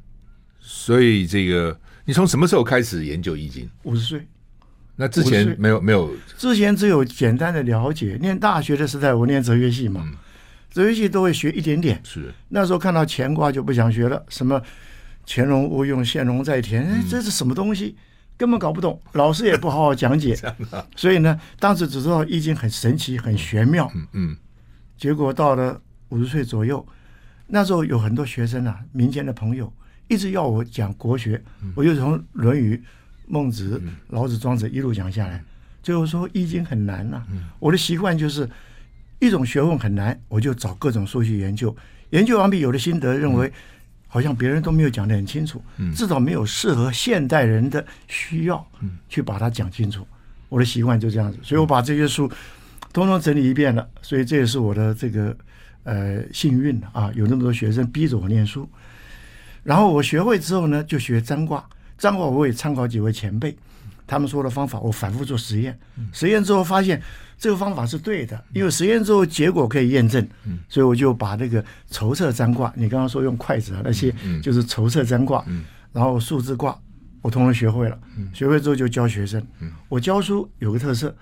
[0.61, 3.69] 所以这个你从什么时候开始研究易经？
[3.83, 4.27] 五十岁。
[4.95, 6.11] 那之前没有没有？
[6.39, 8.17] 之前只有简单的了解。
[8.21, 10.15] 念大学的时代，我念哲学系嘛，嗯、
[10.71, 12.01] 哲学系都会学一点点。
[12.03, 12.33] 是。
[12.49, 14.63] 那时候看到乾卦就不想学了，什么
[15.27, 17.97] 潜龙勿用，现龙在田，哎，这是什么东西？
[18.39, 20.39] 根本搞不懂，老师也不好好讲解。
[20.97, 23.91] 所以呢，当时只知道易经很神奇，很玄妙。
[23.95, 24.07] 嗯。
[24.13, 24.37] 嗯，
[24.97, 25.83] 结果到了。
[26.09, 26.87] 五十岁左右，
[27.47, 29.73] 那时候有很多学生啊，民间的朋友
[30.09, 32.77] 一直要我讲国学，嗯、我就从《论语》
[33.27, 35.43] 《孟子》嗯、老子、庄子一路讲下来。
[35.83, 37.23] 最后说《易经》很难呐、
[37.59, 38.49] 我的习惯就是
[39.19, 41.75] 一种学问很难，我就找各种书去研究。
[42.11, 43.53] 研究完毕，有的心得认为
[44.07, 48.65] 好像别人都没有讲得很清楚，嗯、至少没有适合现代人的需要，
[49.09, 50.07] 去把它讲清楚。
[50.49, 52.31] 我的习惯就这样子，所以我把这些书
[52.93, 53.89] 通通整理一遍了。
[54.03, 55.37] 所以这也是我的这个。
[55.87, 58.69] 呃，幸运啊，有那么多学生逼着我念书，
[59.63, 61.65] 然后我学会之后呢，就学占卦。
[61.97, 63.57] 占卦我也参考几位前辈，
[64.07, 65.79] 他们说的方法，我反复做实验。
[66.13, 67.01] 实验之后发现
[67.39, 70.29] 这个方法是对的，因为实验之后结果可以验证，
[70.69, 75.43] 所以我就把那个筹策占卦，你刚刚说用筷子啊那些，就是筹策占卦，
[75.93, 76.77] 然后数字卦，
[77.23, 77.99] 我通通学会了。
[78.35, 79.41] 学会之后就教学生。
[79.89, 81.17] 我教书有个特色，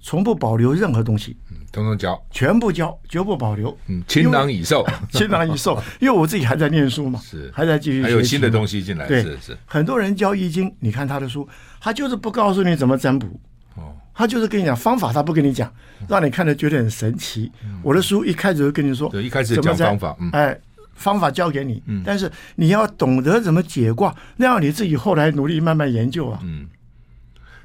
[0.00, 3.76] 从不保留任何东西，嗯，通通交，全部交，绝不保留。
[3.88, 7.50] 嗯，倾囊以授，倾囊 以授，因为我自己还在念书嘛，是。
[7.52, 9.58] 还在继续，还有新的东西进来，对，是是。
[9.66, 11.46] 很多人教易经，你看他的书，
[11.80, 13.26] 他就是不告诉你怎么占卜，
[13.74, 15.70] 哦，他就是跟你讲方法，他不跟你讲，
[16.08, 17.50] 让你看着觉得很神奇。
[17.82, 20.58] 我的书一开始就跟你说，对，一开始讲方法，哎，
[20.94, 26.68] 方法教给你，但是你要懂得怎么解卦，那样你自己后来努力慢慢研究啊，嗯，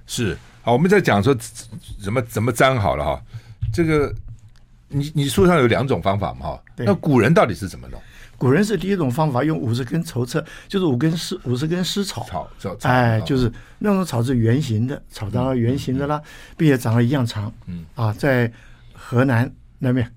[0.07, 0.35] 是。
[0.65, 1.35] 好，我们在讲说
[2.01, 3.21] 怎么怎么粘好了哈。
[3.73, 4.13] 这个
[4.87, 6.63] 你你书上有两种方法嘛哈？
[6.77, 8.01] 那古人到底是怎么弄？
[8.37, 12.25] 古人是第一种方法，用五十根筹策，就是五根丝五十根丝草，
[12.57, 16.21] 草草，哎，就是那种草是圆形的，草当然圆形的啦，
[16.55, 17.53] 并且长得一样长。
[17.65, 18.49] 嗯啊，在
[18.93, 20.09] 河南那边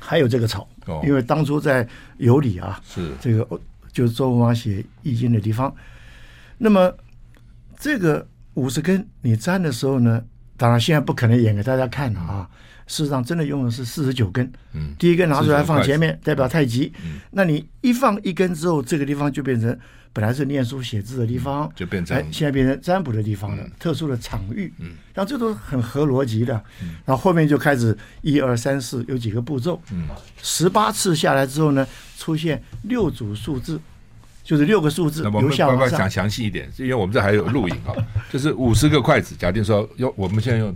[0.00, 0.68] 还有这个草，
[1.02, 1.84] 因为当初在
[2.18, 3.60] 有里啊，是这个
[3.92, 5.74] 就是周文王写《易经》的地方。
[6.56, 6.94] 那么
[7.76, 8.24] 这个。
[8.58, 10.22] 五十根，你占的时候呢？
[10.56, 12.50] 当然现在不可能演给大家看了啊。
[12.88, 14.50] 事实上，真的用的是四十九根。
[14.72, 16.92] 嗯，第一根拿出来放前面，代表太极。
[17.04, 19.78] 嗯，那你一放一根之后，这个地方就变成
[20.12, 23.62] 本来是念书写字的地方，就变成哎，现在变成占卜的地方了。
[23.78, 24.72] 特殊的场域。
[24.78, 26.56] 嗯，然后这都很合逻辑的。
[26.82, 29.80] 嗯，然后后面就开始一二三四有几个步骤。
[29.92, 30.08] 嗯，
[30.42, 33.80] 十八次下来之后呢，出现六组数字。
[34.48, 36.66] 就是六个数字，那我们要不要讲详细一点？
[36.78, 37.92] 因为我们这还有录影啊，
[38.32, 40.74] 就是五十个筷子，假定说用我们现在用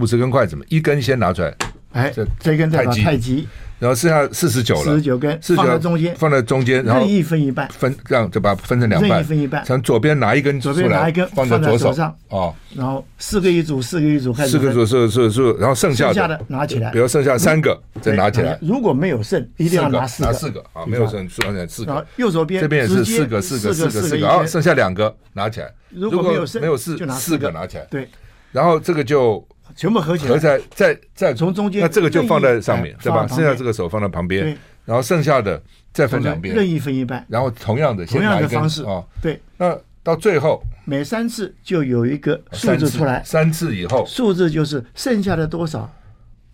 [0.00, 1.54] 五十根筷子嘛，一根先拿出来，
[1.92, 3.48] 哎，这这根代表太极，
[3.78, 11.92] 然后剩下四十九了，四十九根放在中间，放在中间，然后任意分一半，分这样就把它分成两半，任意分一半，从左边拿一根出来，左边拿一根放在左手。
[11.92, 16.38] 上，哦，然后四个一组，四个一组开始，四个组，四个四个，然后剩下的。
[16.48, 20.60] 拿起来，比如剩下三个再拿起来，如果没有剩，一定要拿四个，拿四个。
[20.74, 28.06] 啊，没有剩，剩下四个，右手边这边也是四个，四个，四个，四个，然后剩下两个拿起来，如果没有剩，没有四，就拿四个拿起来，对，
[28.52, 29.42] 然后这个就。
[29.78, 33.24] 全部合起来，合在在在从中间，那这个就放在上面，对吧？
[33.28, 35.62] 剩下这个手放在旁边，然后剩下的
[35.92, 37.24] 再分两边，任意分一半。
[37.28, 38.82] 然后同样的，同样的方式。
[38.82, 39.40] 啊，对。
[39.56, 45.88] 那到最后，每三次就有一个数字出来，三次以后，数字就是剩下的多少，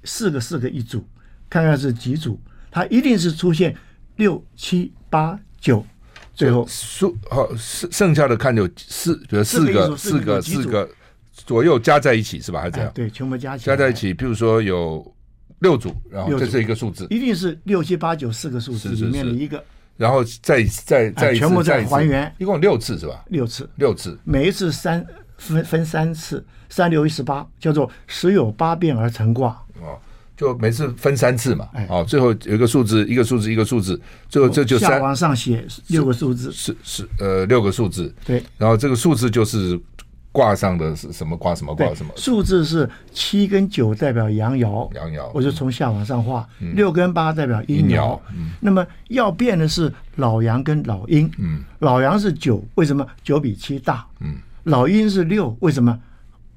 [0.04, 1.02] 四个四个一组，
[1.48, 2.38] 看看是几组，
[2.70, 3.74] 它一定是出现
[4.16, 5.82] 六七八九，
[6.34, 6.66] 最后。
[6.68, 10.86] 数好剩剩下的看有四，比如四个四个四个。
[11.34, 12.60] 左右加在一起是吧？
[12.60, 12.90] 还是这样？
[12.94, 13.76] 对，全部加起来。
[13.76, 15.04] 加在一起，譬如说有
[15.58, 19.62] 六组，然后这是一个数字，一定是六七八九四个数字里面的一个，
[19.96, 23.24] 然后再再再全部再还原，一共六次是吧？
[23.30, 25.04] 六次，六次，每一次三
[25.36, 29.60] 分分三次，三六一十八，叫做十有八变而成卦。
[29.80, 29.98] 哦，
[30.36, 31.68] 就每次分三次嘛。
[31.88, 38.14] 哦，最后有一个数字，一个数字，一个数字，最后这就三往上写六个数字，是是呃六个数字。
[38.24, 39.80] 对，然后这个数字就是。
[40.34, 41.54] 卦上的是什么卦？
[41.54, 41.94] 什么卦？
[41.94, 46.44] 什么数字是七跟九代表阳爻，阳爻，我就从下往上画。
[46.58, 48.18] 六跟八代表阴爻。
[48.58, 51.30] 那么要变的是老阳跟老阴。
[51.38, 54.04] 嗯，老阳是九，为什么九比七大？
[54.18, 55.96] 嗯，老阴是六，为什么？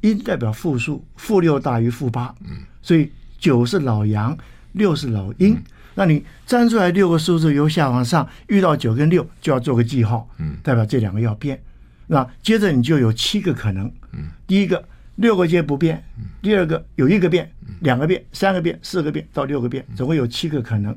[0.01, 2.33] 阴代表负数，负六大于负八。
[2.45, 4.35] 嗯，所以九是老阳，
[4.71, 5.55] 六是老阴。
[5.93, 10.27] 那你粘出来六个数字，由下往上遇到九跟六，就要做个记号。
[10.39, 11.61] 嗯，代表这两个要变。
[12.07, 14.83] 那接着你就有七个可能，嗯第一个
[15.15, 16.03] 六个阶不变，
[16.41, 20.95] 第二个有一个变，两个变，三个变，四个变到六个变，总共有七个可能。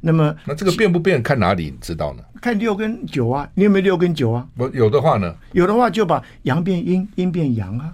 [0.00, 1.64] 那么那这个变不变看哪里？
[1.64, 2.22] 你知道呢？
[2.40, 4.46] 看六跟九啊，你有没有六跟九啊？
[4.56, 5.34] 我有的话呢？
[5.52, 7.92] 有的话就把阳变阴，阴变阳啊。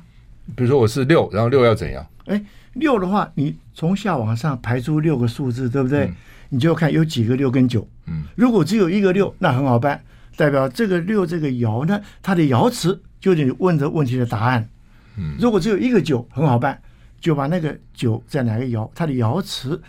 [0.54, 2.06] 比如说我是六，然后六要怎样？
[2.26, 2.42] 哎，
[2.74, 6.12] 六的话，你从下往上排出六个数字，对不对？
[6.50, 7.88] 你就看有几个六跟九。
[8.06, 10.02] 嗯，如果只有一个六，那很好办。
[10.36, 14.68] 代表这个六这个爻呢，它的爻辞就是你问这问题的答案。
[15.16, 16.80] 嗯，如果只有一个九，很好办，
[17.20, 19.80] 就把那个九在哪个爻，它的爻辞，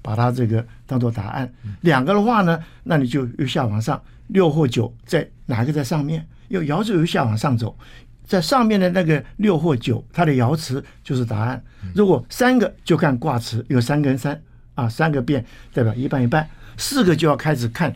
[0.00, 1.52] 把它这个当做答案。
[1.82, 6.26] 两个的话呢，那你就由下往上，六或九在哪个在上面？
[6.48, 7.76] 因为爻辞由下往上走，
[8.24, 11.62] 在上面的那个六或九，它的爻辞就是答案。
[11.94, 14.40] 如果三个就看卦辞，有三跟三
[14.74, 17.92] 啊，三个变代表一半一半，四个就要开始看。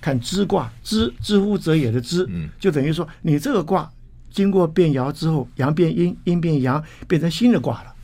[0.00, 3.90] 看支卦，支知乎者也的支，就等于说你这个卦
[4.30, 7.94] 经过变爻之后，阳变阴，阴变阳，变成新的卦了。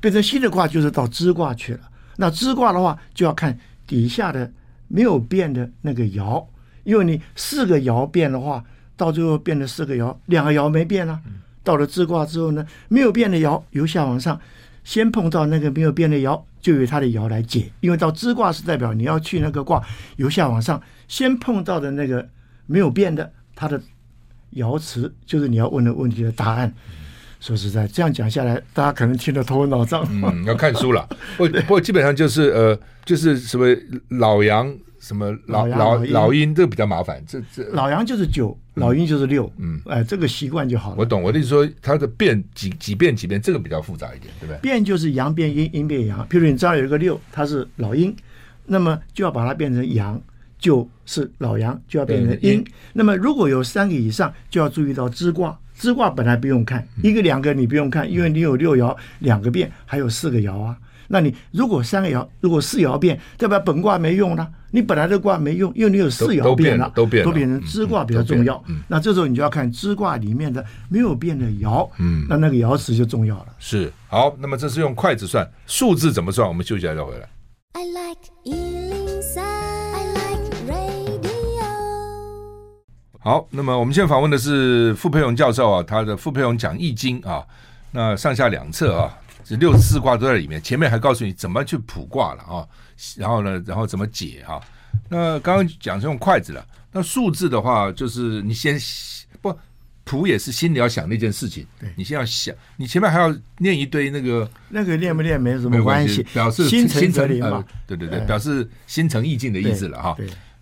[0.00, 1.80] 变成新的卦就是到支卦去了。
[2.16, 4.52] 那支卦的话，就要看底下的
[4.86, 6.44] 没有变的那个爻，
[6.82, 8.62] 因为你四个爻变的话，
[8.98, 11.18] 到最后变了四个爻，两个爻没变啊。
[11.62, 14.38] 到了支卦之后呢，没有变的爻由下往上，
[14.84, 17.72] 先碰到那个没有变的爻，就由它的爻来解。
[17.80, 19.82] 因为到支卦是代表你要去那个卦
[20.16, 20.78] 由下往上。
[21.08, 22.28] 先碰到的那个
[22.66, 23.80] 没有变的，它的
[24.54, 26.72] 爻辞就是你要问的问题的答案。
[27.40, 30.02] 说实在，这样讲下来，大家可能听得头昏脑胀。
[30.10, 31.06] 嗯，要看书了。
[31.36, 33.66] 不 不过基本上就是呃，就是什么
[34.08, 37.22] 老杨什么老老老阴，这个比较麻烦。
[37.26, 39.52] 这这老杨就是九，老阴就是六。
[39.58, 40.96] 嗯，哎，这个习惯就好了。
[40.98, 44.58] 我懂，我的意思说，它的变几几变几变，这个比较复杂一点，对不对？
[44.60, 46.26] 变就是阳变阴，阴变阳。
[46.28, 48.16] 譬如你这儿有一个六，它是老阴，
[48.64, 50.18] 那么就要把它变成阳，
[50.64, 52.64] 就是老阳，就要变成阴。
[52.94, 55.54] 那么如果有三个以上，就要注意到支卦。
[55.74, 60.74] 支卦本来不用看，一个两个你不用看，因为你有六爻两个变，还有四个爻啊。
[61.08, 64.50] 那你如果三个爻，如果四爻变，代表本卦没用了。
[64.70, 68.64] 你本来的卦没用，因为你有四爻变了，都变了，都变成支卦比较重要。
[68.88, 73.48] 那这时候你就要看支卦里面的没有变的爻，嗯，那那个爻辞就重要了。
[73.58, 76.48] 是好，那么这是用筷子算，数字怎么算？
[76.48, 77.28] 我们休息一下再回来。
[77.74, 78.83] I like
[83.24, 87.42] 好，那么我们现在访问的是傅培荣教授啊，他的傅培荣讲易经啊，
[87.90, 92.68] 那上下两册啊，这六十四卦都在里面，前面还告诉你怎么去卜卦了啊，
[93.16, 94.60] 然后呢，然后怎么解啊？
[95.08, 98.78] 那刚刚讲是用筷子了，那数字的话，就是你先
[99.40, 99.58] 不
[100.04, 110.14] 卜也是心里要想那件事情，对你先要想，你前面还要念一堆那个那个念不念没什么关系，表示心诚则灵嘛，对对对，表示心诚意敬的意思了哈。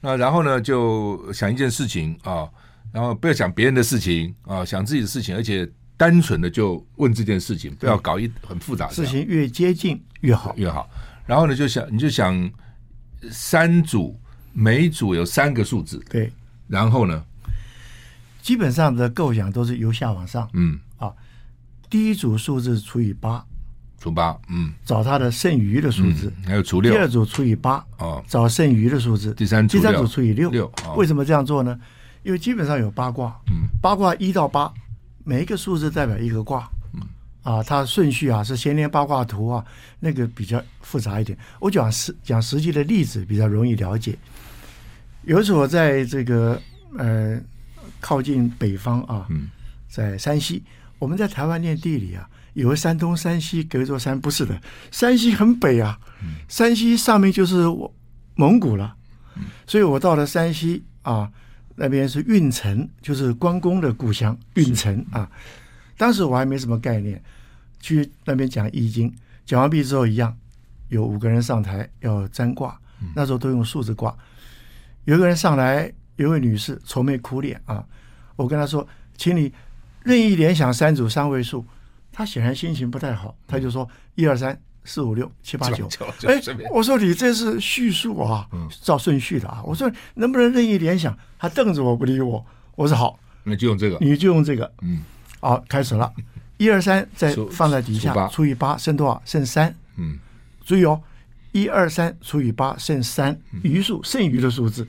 [0.05, 2.51] 那然后呢，就想一件事情啊，
[2.93, 10.91] 然后不要想别人的事情啊，想自己的事情，而且单纯的就问这件事情，不要搞一很复杂的事情，越接近越好越好。
[11.25, 12.51] 然后呢，就想你就想
[13.31, 14.21] 三组，
[14.53, 16.33] 每组有三个数字，对。
[16.67, 17.25] 然后呢，
[18.43, 21.15] 基本上的构想都是由下往上，嗯啊，
[21.89, 23.47] 第一组数字除以八。
[24.03, 26.93] 除八，嗯，找它的剩余的数字，还有除六。
[26.93, 29.33] 第二组除以八，哦，找剩余的数字。
[29.35, 30.51] 第三组，第三组除以六。
[30.51, 31.79] 六，为什么这样做呢？
[32.25, 34.73] 因为基本上有八卦，嗯，八卦一到八，
[35.23, 37.01] 每一个数字代表一个卦，嗯，
[37.45, 39.65] 啊，它顺序啊是先天八卦图啊，
[40.01, 41.39] 那个比较复杂一点。
[41.61, 44.19] 我讲实讲实际的例子比较容易了解。
[45.23, 46.61] 有一次我在这个
[46.99, 47.41] 呃
[48.01, 49.49] 靠近北方啊，嗯，
[49.89, 50.65] 在山西，
[50.99, 52.29] 我们在台湾念地理啊。
[52.55, 54.61] 以为山东、山西隔一座山，不是的，
[54.91, 55.99] 山西很北啊，
[56.49, 57.65] 山西上面就是
[58.35, 58.95] 蒙古了，
[59.67, 61.31] 所以我到了山西啊，
[61.77, 65.31] 那边是运城，就是关公的故乡，运城啊。
[65.97, 67.23] 当时我还没什么概念，
[67.81, 69.15] 去那边讲易经，
[69.47, 70.37] 讲完毕之后一样，
[70.89, 72.79] 有五个人上台要占卦，
[73.15, 74.15] 那时候都用数字卦。
[75.05, 77.83] 有一个人上来，有一位女士愁眉苦脸啊，
[78.37, 78.87] 我跟她说，
[79.17, 79.53] 请你
[80.03, 81.65] 任意联想三组三位数。
[82.13, 85.89] 他显然心情不太好，他就说一二三四五六七八九。
[86.27, 88.47] 哎，我说你这是叙述啊，
[88.83, 89.63] 照顺序的啊。
[89.65, 91.17] 我说能不能任意联想？
[91.39, 92.45] 他瞪着我不理我。
[92.75, 94.71] 我说好，那就用这个，你就用这个。
[94.83, 95.03] 嗯，
[95.41, 96.13] 好，开始了。
[96.59, 99.23] 一二三，再放在底下，除以八剩多少？
[99.25, 99.75] 剩三。
[99.97, 100.19] 嗯，
[100.65, 101.01] 注意哦，
[101.53, 104.87] 一二三除以八剩三，余数剩余的数字。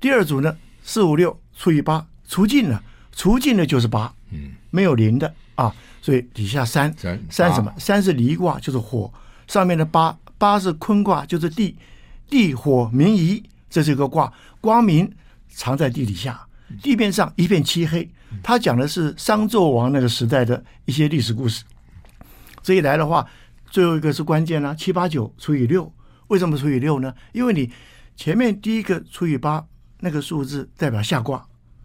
[0.00, 4.12] 第二组呢，四五六除以八除尽了，除尽了就是八。
[4.30, 5.74] 嗯，没有零的啊。
[6.00, 7.72] 所以底下三三三什么？
[7.78, 9.12] 三是离卦，就是火。
[9.46, 11.76] 上面的八八是坤卦，就是地。
[12.30, 14.30] 地火明夷，这是一个卦，
[14.60, 15.10] 光明
[15.48, 16.46] 藏在地底下，
[16.82, 18.06] 地面上一片漆黑。
[18.42, 21.64] 他讲的是商纣王那个时代的一些历史故事。
[22.62, 23.26] 这一来的话，
[23.70, 25.90] 最后一个是关键了，七八九除以六，
[26.26, 27.14] 为什么除以六呢？
[27.32, 27.72] 因为你
[28.14, 29.66] 前面第一个除以八
[30.00, 31.42] 那个数字代表下卦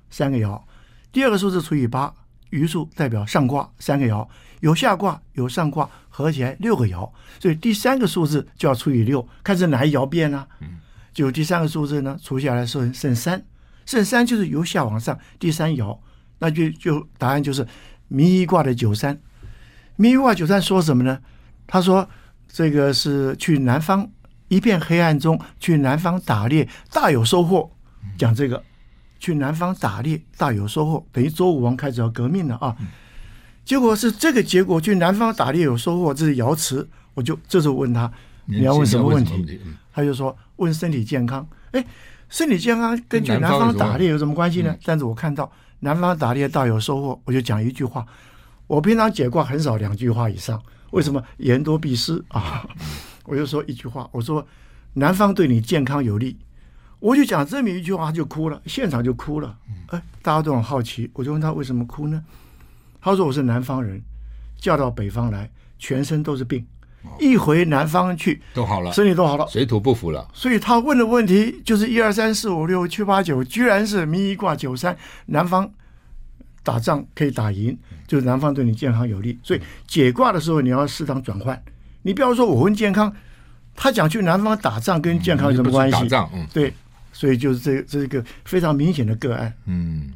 [0.10, 0.62] 三个爻，
[1.14, 2.14] 第二个数字除以八。
[2.54, 4.28] 余数代表上卦三个爻，
[4.60, 10.48] 有下卦有上卦，合起来六个爻，所以第三个数字就要除以六，看是哪一爻变呢、啊？
[11.12, 13.44] 就第三个数字呢，除下来剩剩三，
[13.88, 15.98] 剩三就是由下往上第三爻，
[16.38, 17.68] 那就就答案就是
[18.08, 19.20] 迷一卦的九三。
[19.96, 21.20] 迷一卦九三说什么呢？
[21.66, 22.08] 他说
[22.48, 24.08] 这个是去南方
[24.48, 27.72] 一片黑暗中去南方打猎，大有收获，
[28.16, 28.64] 讲这个。
[29.24, 32.76] 去南方打猎，大有收获，等于周武王开始要革命了啊！
[33.64, 36.86] 结果是这个结果，去南方打猎有收获，这是瑶池。
[37.14, 38.12] 我就这时候问他，
[38.44, 39.62] 你要问什么问题？
[39.94, 41.48] 他就说问身体健康。
[41.72, 41.86] 哎，
[42.28, 44.76] 身体健康跟去南方打猎有什么关系呢？
[44.84, 48.06] 但是我看到南方打猎大有收获，我就讲一句话。
[48.68, 52.68] 我平常解卦很少两句话以上，为什么言多必失啊？
[53.24, 54.46] 我就说一句话，我说
[54.96, 56.38] 南方对你健康有利。
[57.04, 59.58] 我就讲这么一句话，他就哭了，现场就哭了。
[59.88, 62.24] 哎，大家都很好奇，我就问他为什么哭呢？
[63.02, 64.02] 他说我是南方人，
[64.58, 66.66] 嫁到北方来，全身都是病，
[67.20, 70.26] 一回南方去都好了，身体都好了，水土不服了。
[70.34, 75.70] 所以他问的问题就是一二三四五六七八九，居然是迷一卦九三，南方
[76.64, 77.78] 打仗可以打赢，
[78.08, 79.38] 就是南方对你健康有利。
[79.44, 81.62] 所以解卦的时候，你要适当转换。
[82.04, 83.14] 你不要说我问健康，
[83.76, 85.92] 他讲去南方打仗跟健康有什么关系？
[85.92, 86.74] 打仗，嗯，对，
[87.14, 89.54] 所以就是这这是一个非常明显的个案。
[89.66, 90.12] 嗯，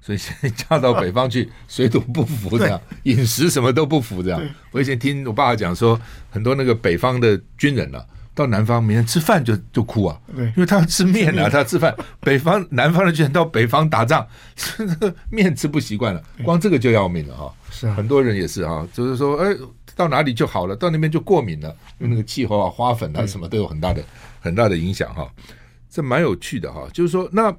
[0.00, 4.42] 所以现在嫁到北方去， 水土不服这样，饮食什么都不服这样。
[4.70, 8.02] 我以前听我爸爸讲说，很多那个北方的军人啊。
[8.36, 11.96] 到南方每天吃饭就就哭啊，对，因为他要吃面啊，他要吃饭。
[12.20, 17.50] 北方南方的军人到北方打仗，这 个面吃不习惯了，光这个就要命了哈。
[17.70, 19.56] 是啊，很多人也是哈，就是说，哎，
[19.94, 24.04] 到哪里就好了，到那边就过敏了，因为那个气候啊、花粉啊什么都有很大的
[24.38, 25.26] 很大的影响哈。
[25.96, 27.50] 这蛮有趣的哈，就是说，那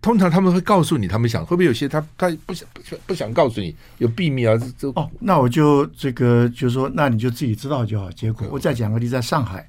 [0.00, 4.56] 通常他们会告诉你，他们想会不会有些他他不想不想不想告诉你有秘密啊？
[4.56, 8.10] 这这哦，那我就这个就是说，那你就自己知道就好。
[8.12, 9.68] 结果我再讲个例子，在上海。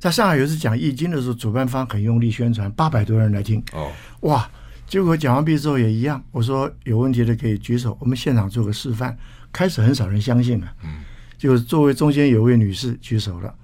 [0.00, 3.62] 在上海有一次讲易经的时候，主办方很用力宣传，八百多人来听。
[3.72, 3.92] 哦，
[4.22, 4.50] 哇！
[4.88, 6.20] 结果讲完毕之后也一样。
[6.32, 9.16] 我说有问题的可以举手，我们现场做个示范。
[9.52, 11.04] 开始很少人相信了，嗯，
[11.38, 13.54] 就是作为中间有位女士举手了。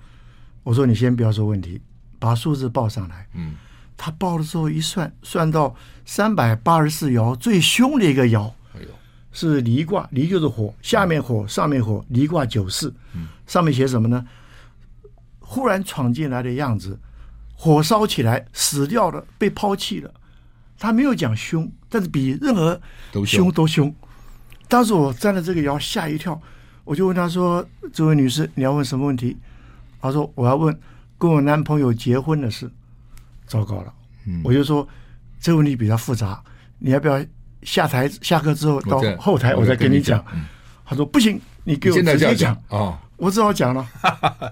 [0.62, 1.80] 我说你先不要说问题，
[2.18, 3.26] 把数字报上来。
[3.34, 3.54] 嗯，
[3.96, 8.88] 他报了之后一算，算到三百八十四爻最凶的一个爻，哎呦，
[9.32, 12.94] 是离卦，离就是火，下面火，上面火，离卦九四。
[13.14, 14.26] 嗯，上面写什么呢？
[15.40, 16.98] 忽然闯进来的样子，
[17.54, 20.12] 火烧起来，死掉了，被抛弃了。
[20.78, 22.80] 他没有讲凶，但是比任何
[23.26, 23.92] 凶都凶。
[24.68, 26.40] 当时我站在这个窑吓一跳，
[26.84, 29.36] 我就问他说：“这位女士，你要问什么问题？”
[30.00, 30.78] 他说：“我要问
[31.18, 32.70] 跟我男朋友结婚的事。”
[33.46, 33.92] 糟糕了，
[34.26, 34.86] 嗯，我就说
[35.40, 36.42] 这个问题比较复杂，
[36.78, 37.18] 你要不要
[37.62, 40.24] 下台下课之后到后台我再跟你讲？
[40.84, 43.84] 他说：“不行，你给我直接讲啊。”我只好讲了，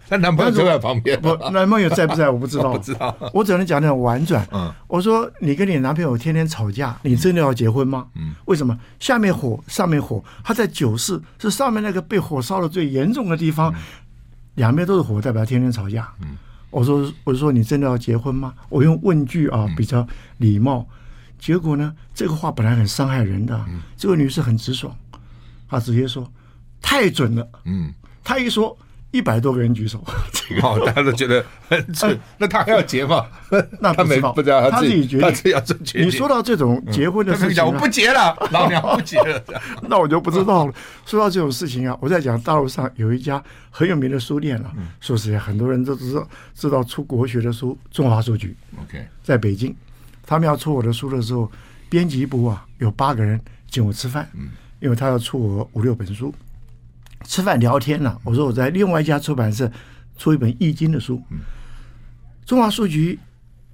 [0.09, 1.17] 他男朋友就在旁边。
[1.23, 2.29] 我男朋友在不在？
[2.31, 3.17] 我不知道，不知道。
[3.33, 4.45] 我只能讲点婉转。
[4.51, 8.09] 嗯，我说你跟你男朋友天天吵架，你真的要结婚吗？
[8.17, 8.77] 嗯，为什么？
[8.99, 13.73] 下面火，上面火，他在九四，是上面那个被火烧的最严重的地方，
[14.57, 16.09] 两边都是火，代表天天吵架。
[16.21, 16.37] 嗯，
[16.71, 18.55] 我说，我说你真的要结婚吗？
[18.69, 20.07] 我用问句啊，比较
[20.39, 20.87] 礼貌。
[21.39, 23.65] 结果呢，这个话本来很伤害人的，
[23.97, 24.95] 这位女士很直爽，
[25.69, 26.31] 她直接说
[26.81, 27.49] 太准了。
[27.65, 27.93] 嗯。
[28.25, 28.77] 她一说，
[29.17, 32.19] 一百多个人举手，这个大家都觉得很准。
[32.37, 33.25] 那他还要结吗？
[33.81, 36.07] 那他没不知道，他自己决定，他自己要决定。
[36.07, 39.43] 你说到这种结婚的事情，我不结了，老娘不结了。
[39.89, 40.75] 那我就不知道了。
[41.07, 44.71] 说到这种事情啊，我在讲大陆上有一家很有名的书店了。
[45.01, 48.55] 说实在，很多人都知道知道出国学的书，中华书局。
[48.83, 49.75] OK，在北京，
[50.27, 51.51] 他们要出我的书的时候，
[51.89, 53.41] 编辑部啊有八个人
[53.71, 54.29] 请我吃饭，
[54.81, 56.35] 因为他要出我五六本书。
[57.27, 59.71] 吃饭聊天呢、啊，我说我在另外一家出版社
[60.17, 61.23] 出一本易经的书。
[62.47, 63.19] 中华书局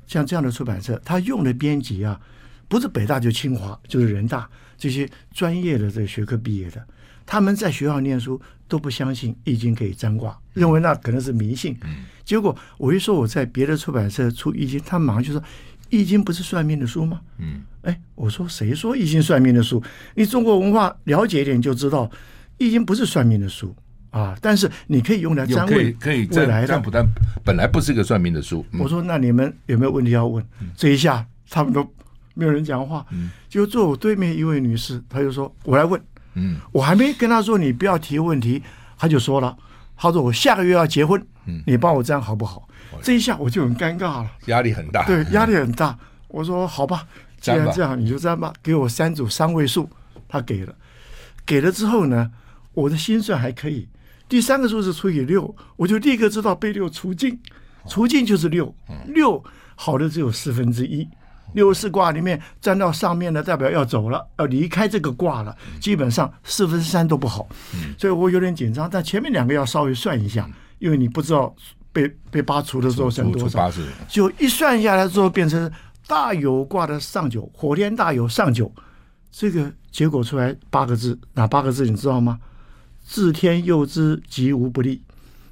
[0.07, 2.19] 像这样的出版社，他用的编辑啊，
[2.67, 6.83] 不是北大就清华，就是人大这些专业的这个学科毕业的。
[7.25, 11.77] 他们在学校念书都不相信易经可以占卦，认为那可能是迷信。
[12.25, 15.43] 结果我一说我在别的出版社出易经，他马上就说
[15.91, 17.21] 易经不是算命的书吗？
[17.39, 19.83] 嗯，哎，我说谁说易经算命的书？
[20.15, 22.11] 你中国文化了解一点就知道。
[22.59, 23.75] 易经不是算命的书
[24.11, 27.07] 啊，但是你可以用来占位，可以未来的占卜，但
[27.45, 28.65] 本来不是一个算命的书。
[28.73, 30.45] 我说，那你们有没有问题要问？
[30.77, 31.83] 这一下他们都
[32.35, 33.05] 没有人讲话，
[33.49, 36.01] 就坐我对面一位女士，她就说：“我来问。”
[36.35, 38.63] 嗯，我还没跟她说你不要提问题，
[38.99, 39.57] 她就说了
[39.97, 41.23] ：“她说我下个月要结婚，
[41.67, 42.69] 你帮我占好不好？”
[43.03, 45.99] 这一下我就很尴尬了，压力很大，对，压力很大。
[46.29, 47.07] 我说：“好吧，
[47.41, 49.89] 既然这样，你就占吧，给我三组三位数。”
[50.29, 50.75] 她给了，
[51.47, 52.31] 给了之后呢？
[52.75, 53.87] 我的心算还可以，
[54.29, 57.39] 第三个数字除以六，我就立刻知道被六除尽，
[57.87, 58.75] 除尽就是六，
[59.09, 61.07] 六好的只有四分之一，
[61.53, 67.47] 六四卦里面占到上面的代表要走了，要离开这个卦了，基本上四分之三都不好，
[67.99, 71.55] 所以我有点紧张，但前面两个要稍微算一下，因为你不知道
[71.93, 73.71] 被被八除的时候剩多少，
[74.09, 75.71] 就一算下来之后变成
[76.07, 78.73] 大有卦的上九，火天大有上九，
[79.33, 82.39] 这个结果出来八个字，哪八个字你知道吗？
[83.03, 85.03] 自天佑之，吉无不利。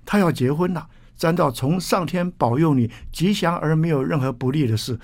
[0.04, 4.98] 他要结婚了，占到从上天保佑你吉祥而没有任何不利的事。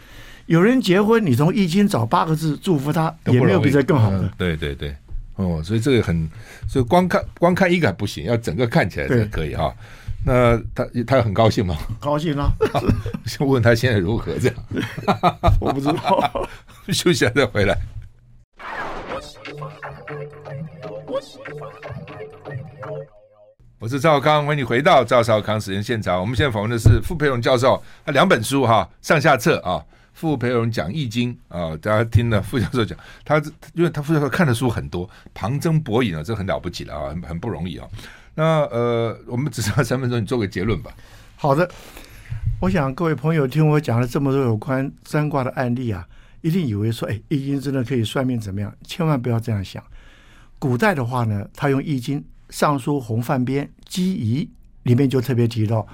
[0.46, 4.22] 有人结婚，你从易经找八个字祝福他，也没有比这更好的。
[4.22, 4.94] 嗯、对对对，
[5.36, 6.28] 哦，所以这个很，
[6.68, 9.74] 所以光看光看一个还不行，要整个看起来才可以哈。
[10.24, 11.76] 那他他很高兴吗？
[12.00, 12.52] 高兴啊！
[13.26, 14.36] 先问他现在如何？
[14.38, 14.56] 这样，
[15.60, 16.48] 我不知道。
[16.88, 17.78] 休息下再回来。
[23.78, 26.20] 我是赵康，欢迎你回到赵少康时间现场。
[26.20, 29.84] 我们现在访问的是傅培荣教授，他两本书哈，上下册啊。
[30.12, 33.36] 傅培荣讲易经啊，大家听了傅教授讲，他
[33.74, 37.86] 因为他傅教授看的书很多，旁征博引啊，这很了不起了啊，很很不容易啊。
[38.34, 40.90] 那呃，我们只剩下三分钟，你做个结论吧。
[41.36, 41.68] 好的，
[42.60, 46.08] 我想各位朋友听我讲了这么多有关占卦的案例啊，
[46.40, 48.74] 一定以为说，哎，易经真的可以算命怎么样？
[48.86, 49.84] 千万不要这样想。
[50.58, 54.44] 古代的话呢，他用易经《尚书洪范编·机宜》
[54.84, 55.86] 里面就特别提到，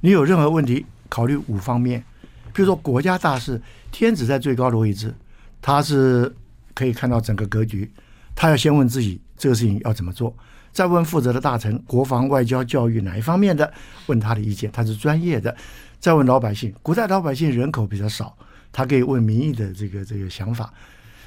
[0.00, 2.04] 你有任何问题，考虑五方面。
[2.52, 3.60] 比如说国家大事，
[3.90, 5.14] 天子在最高的位置，
[5.62, 6.34] 他是
[6.74, 7.90] 可以看到整个格局，
[8.34, 10.36] 他要先问自己这个事情要怎么做，
[10.72, 13.72] 再问负责的大臣，国防、外交、教育哪一方面的，
[14.06, 15.56] 问他的意见，他是专业的。
[15.98, 18.36] 再问老百姓，古代老百姓人口比较少，
[18.70, 20.70] 他可以问民意的这个这个想法。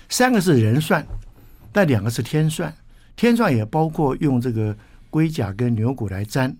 [0.10, 1.04] 三个是人算。
[1.76, 2.74] 但两个是天算，
[3.18, 4.74] 天算也包括用这个
[5.10, 6.56] 龟甲跟牛骨来占，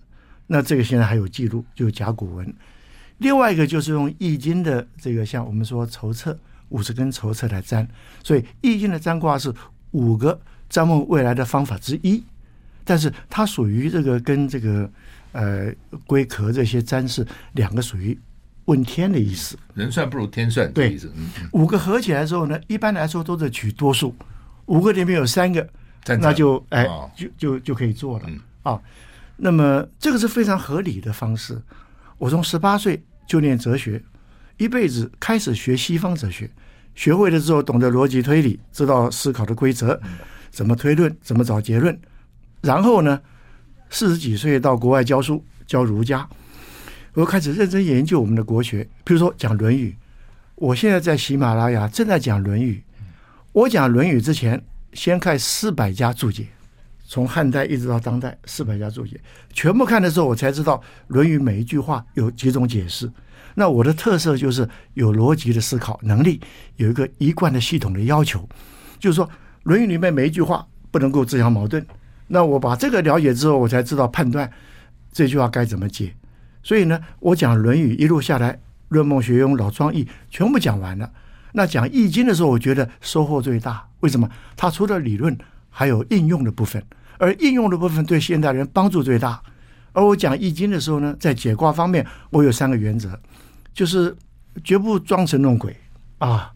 [0.46, 2.54] 那这个现在还有记录，就甲骨文。
[3.16, 6.38] 另外一个就是用易经的这个，像我们说筹策
[6.68, 7.88] 五十根筹策来占，
[8.22, 9.50] 所以易经的占卦是
[9.92, 10.38] 五个
[10.68, 12.22] 占问未来的方法之一，
[12.84, 14.90] 但是它属于这个跟这个
[15.32, 15.72] 呃
[16.06, 18.18] 龟壳这些占是两个属于
[18.66, 19.58] 问天的意思。
[19.72, 21.00] 人算不如天算，对，
[21.52, 24.14] 五个合起来之后呢，一般来说都是取多数。
[24.66, 25.68] 五个里面有三个，
[26.20, 28.80] 那就哎，哦、就就就可以做了、嗯、啊。
[29.36, 31.60] 那么这个是非常合理的方式。
[32.18, 34.02] 我从十八岁就念哲学，
[34.56, 36.50] 一辈子开始学西方哲学，
[36.94, 40.00] 学会了之后懂得逻辑推理，知道思考的规则，
[40.50, 41.98] 怎么推论，怎么找结论。
[42.62, 43.20] 然后呢，
[43.90, 46.26] 四十几岁到国外教书，教儒家，
[47.12, 49.90] 我开始认真研究我们的国学，比如说讲《论语》。
[50.54, 52.82] 我现在在喜马拉雅正在讲《论语》。
[53.56, 56.46] 我讲《论语》之前，先看四百家注解，
[57.06, 59.18] 从汉代一直到当代，四百家注解
[59.50, 60.76] 全部看的时候，我才知道
[61.06, 63.10] 《论语》每一句话有几种解释。
[63.54, 66.38] 那我的特色就是有逻辑的思考能力，
[66.76, 68.46] 有一个一贯的系统的要求，
[68.98, 69.26] 就是说
[69.62, 71.82] 《论语》里面每一句话不能够自相矛盾。
[72.26, 74.52] 那我把这个了解之后，我才知道判断
[75.10, 76.14] 这句话该怎么解。
[76.62, 78.52] 所以呢，我讲《论语》一路下来，
[78.88, 81.10] 《论孟学庸》《老庄易》全部讲完了。
[81.56, 83.82] 那讲易经的时候，我觉得收获最大。
[84.00, 84.28] 为什么？
[84.54, 85.34] 它除了理论，
[85.70, 86.84] 还有应用的部分，
[87.16, 89.42] 而应用的部分对现代人帮助最大。
[89.92, 93.18] 而我讲易经的时候呢，在解卦方面，我有三个原则，
[93.72, 94.14] 就是
[94.62, 95.74] 绝不装神弄鬼
[96.18, 96.52] 啊，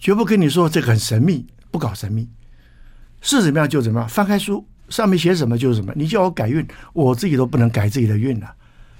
[0.00, 2.28] 绝不跟你说这个很神秘，不搞神秘，
[3.20, 4.08] 是怎么样就怎么样。
[4.08, 5.92] 翻开书，上面写什么就是什么。
[5.94, 8.52] 你叫我改运，我自己都不能改自己的运了。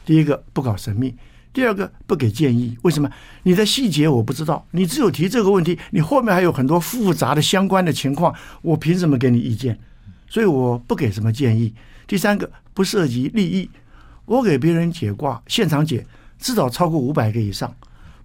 [0.05, 1.13] 第一个，不搞神秘。
[1.53, 3.11] 第二个不给建议，为什么？
[3.43, 8.33] 你的细节我不知道，你只有提这个问题，你后面还有很多复杂的相关的情况，
[8.63, 9.79] 我凭什么给你意见？
[10.29, 11.75] 所以我不给什么建议。
[12.07, 13.69] 第三个不涉及利益，
[14.27, 16.07] 我给别人解卦，现场解
[16.39, 17.75] 至少超过五百个以上，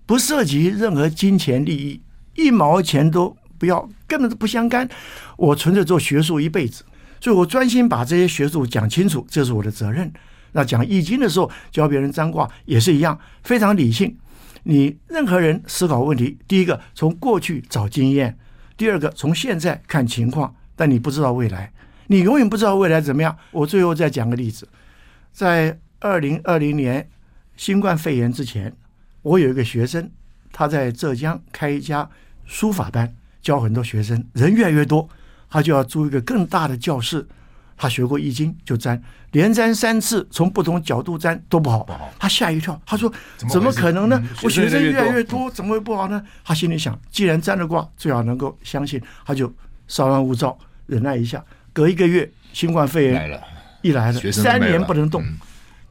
[0.06, 2.02] 不涉及任何金钱利益，
[2.36, 4.88] 一毛钱都不要，根本都不相干。
[5.36, 6.84] 我纯粹做学术一辈子，
[7.20, 10.14] 所以我专心把这些学术讲清楚，这是我的责任。
[10.56, 14.18] 那讲易经的时候，教别人占卦也是一样，非常理性。
[14.64, 18.38] 你任何人思考问题，第一个从过去找经验，
[18.78, 21.74] 第二个从现在看情况，但你不知道未来，
[22.08, 23.38] 你永远不知道未来怎么样。
[23.52, 24.66] 我最后再讲个例子，
[25.34, 27.10] 在二零二零年
[27.58, 28.74] 新冠肺炎之前，
[29.24, 30.10] 我有一个学生，
[30.54, 32.10] 他在浙江开一家
[32.46, 35.10] 书法班，教很多学生，人越来越多，
[35.50, 37.28] 他就要租一个更大的教室。
[37.78, 39.02] 他学过易经，就占，
[39.32, 41.86] 连占三次，从不同角度占都不好。
[42.18, 43.12] 他吓一跳，他说
[43.50, 44.22] ：“怎么可能呢？
[44.44, 49.54] 我学生越来越多，怎么会不好呢？”他心里想：“既然占了卦，最好能够相信。”他就
[49.88, 51.44] 稍安勿躁，忍耐一下。
[51.74, 53.42] 隔一个月，新冠肺炎
[53.82, 55.22] 一来了，三年不能动。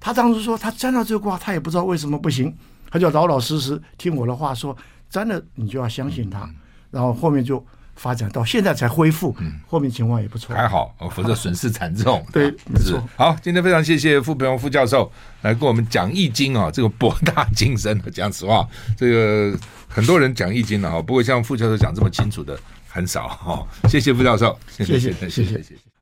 [0.01, 2.55] 他当时说：“他占到这个卦，他也不知道为什么不行。”
[2.91, 4.75] 他就老老实实听我的话说，
[5.11, 6.49] 占了你就要相信他。
[6.91, 7.65] 然后后面就。
[7.97, 12.25] 发展到现在才恢复，嗯，后面情况也不错，还好，否则损失惨重。
[12.33, 13.03] 对，没错。
[13.17, 15.11] 好，今天非常谢谢傅培荣副教授
[15.43, 18.01] 来跟我们讲易经啊， 这个博大精深。
[18.13, 23.67] 讲实话，这个很多人讲易经了哈，不过像傅教授讲这么清楚的很少哈。
[23.89, 25.84] 谢谢傅教授，谢谢，谢谢，谢谢。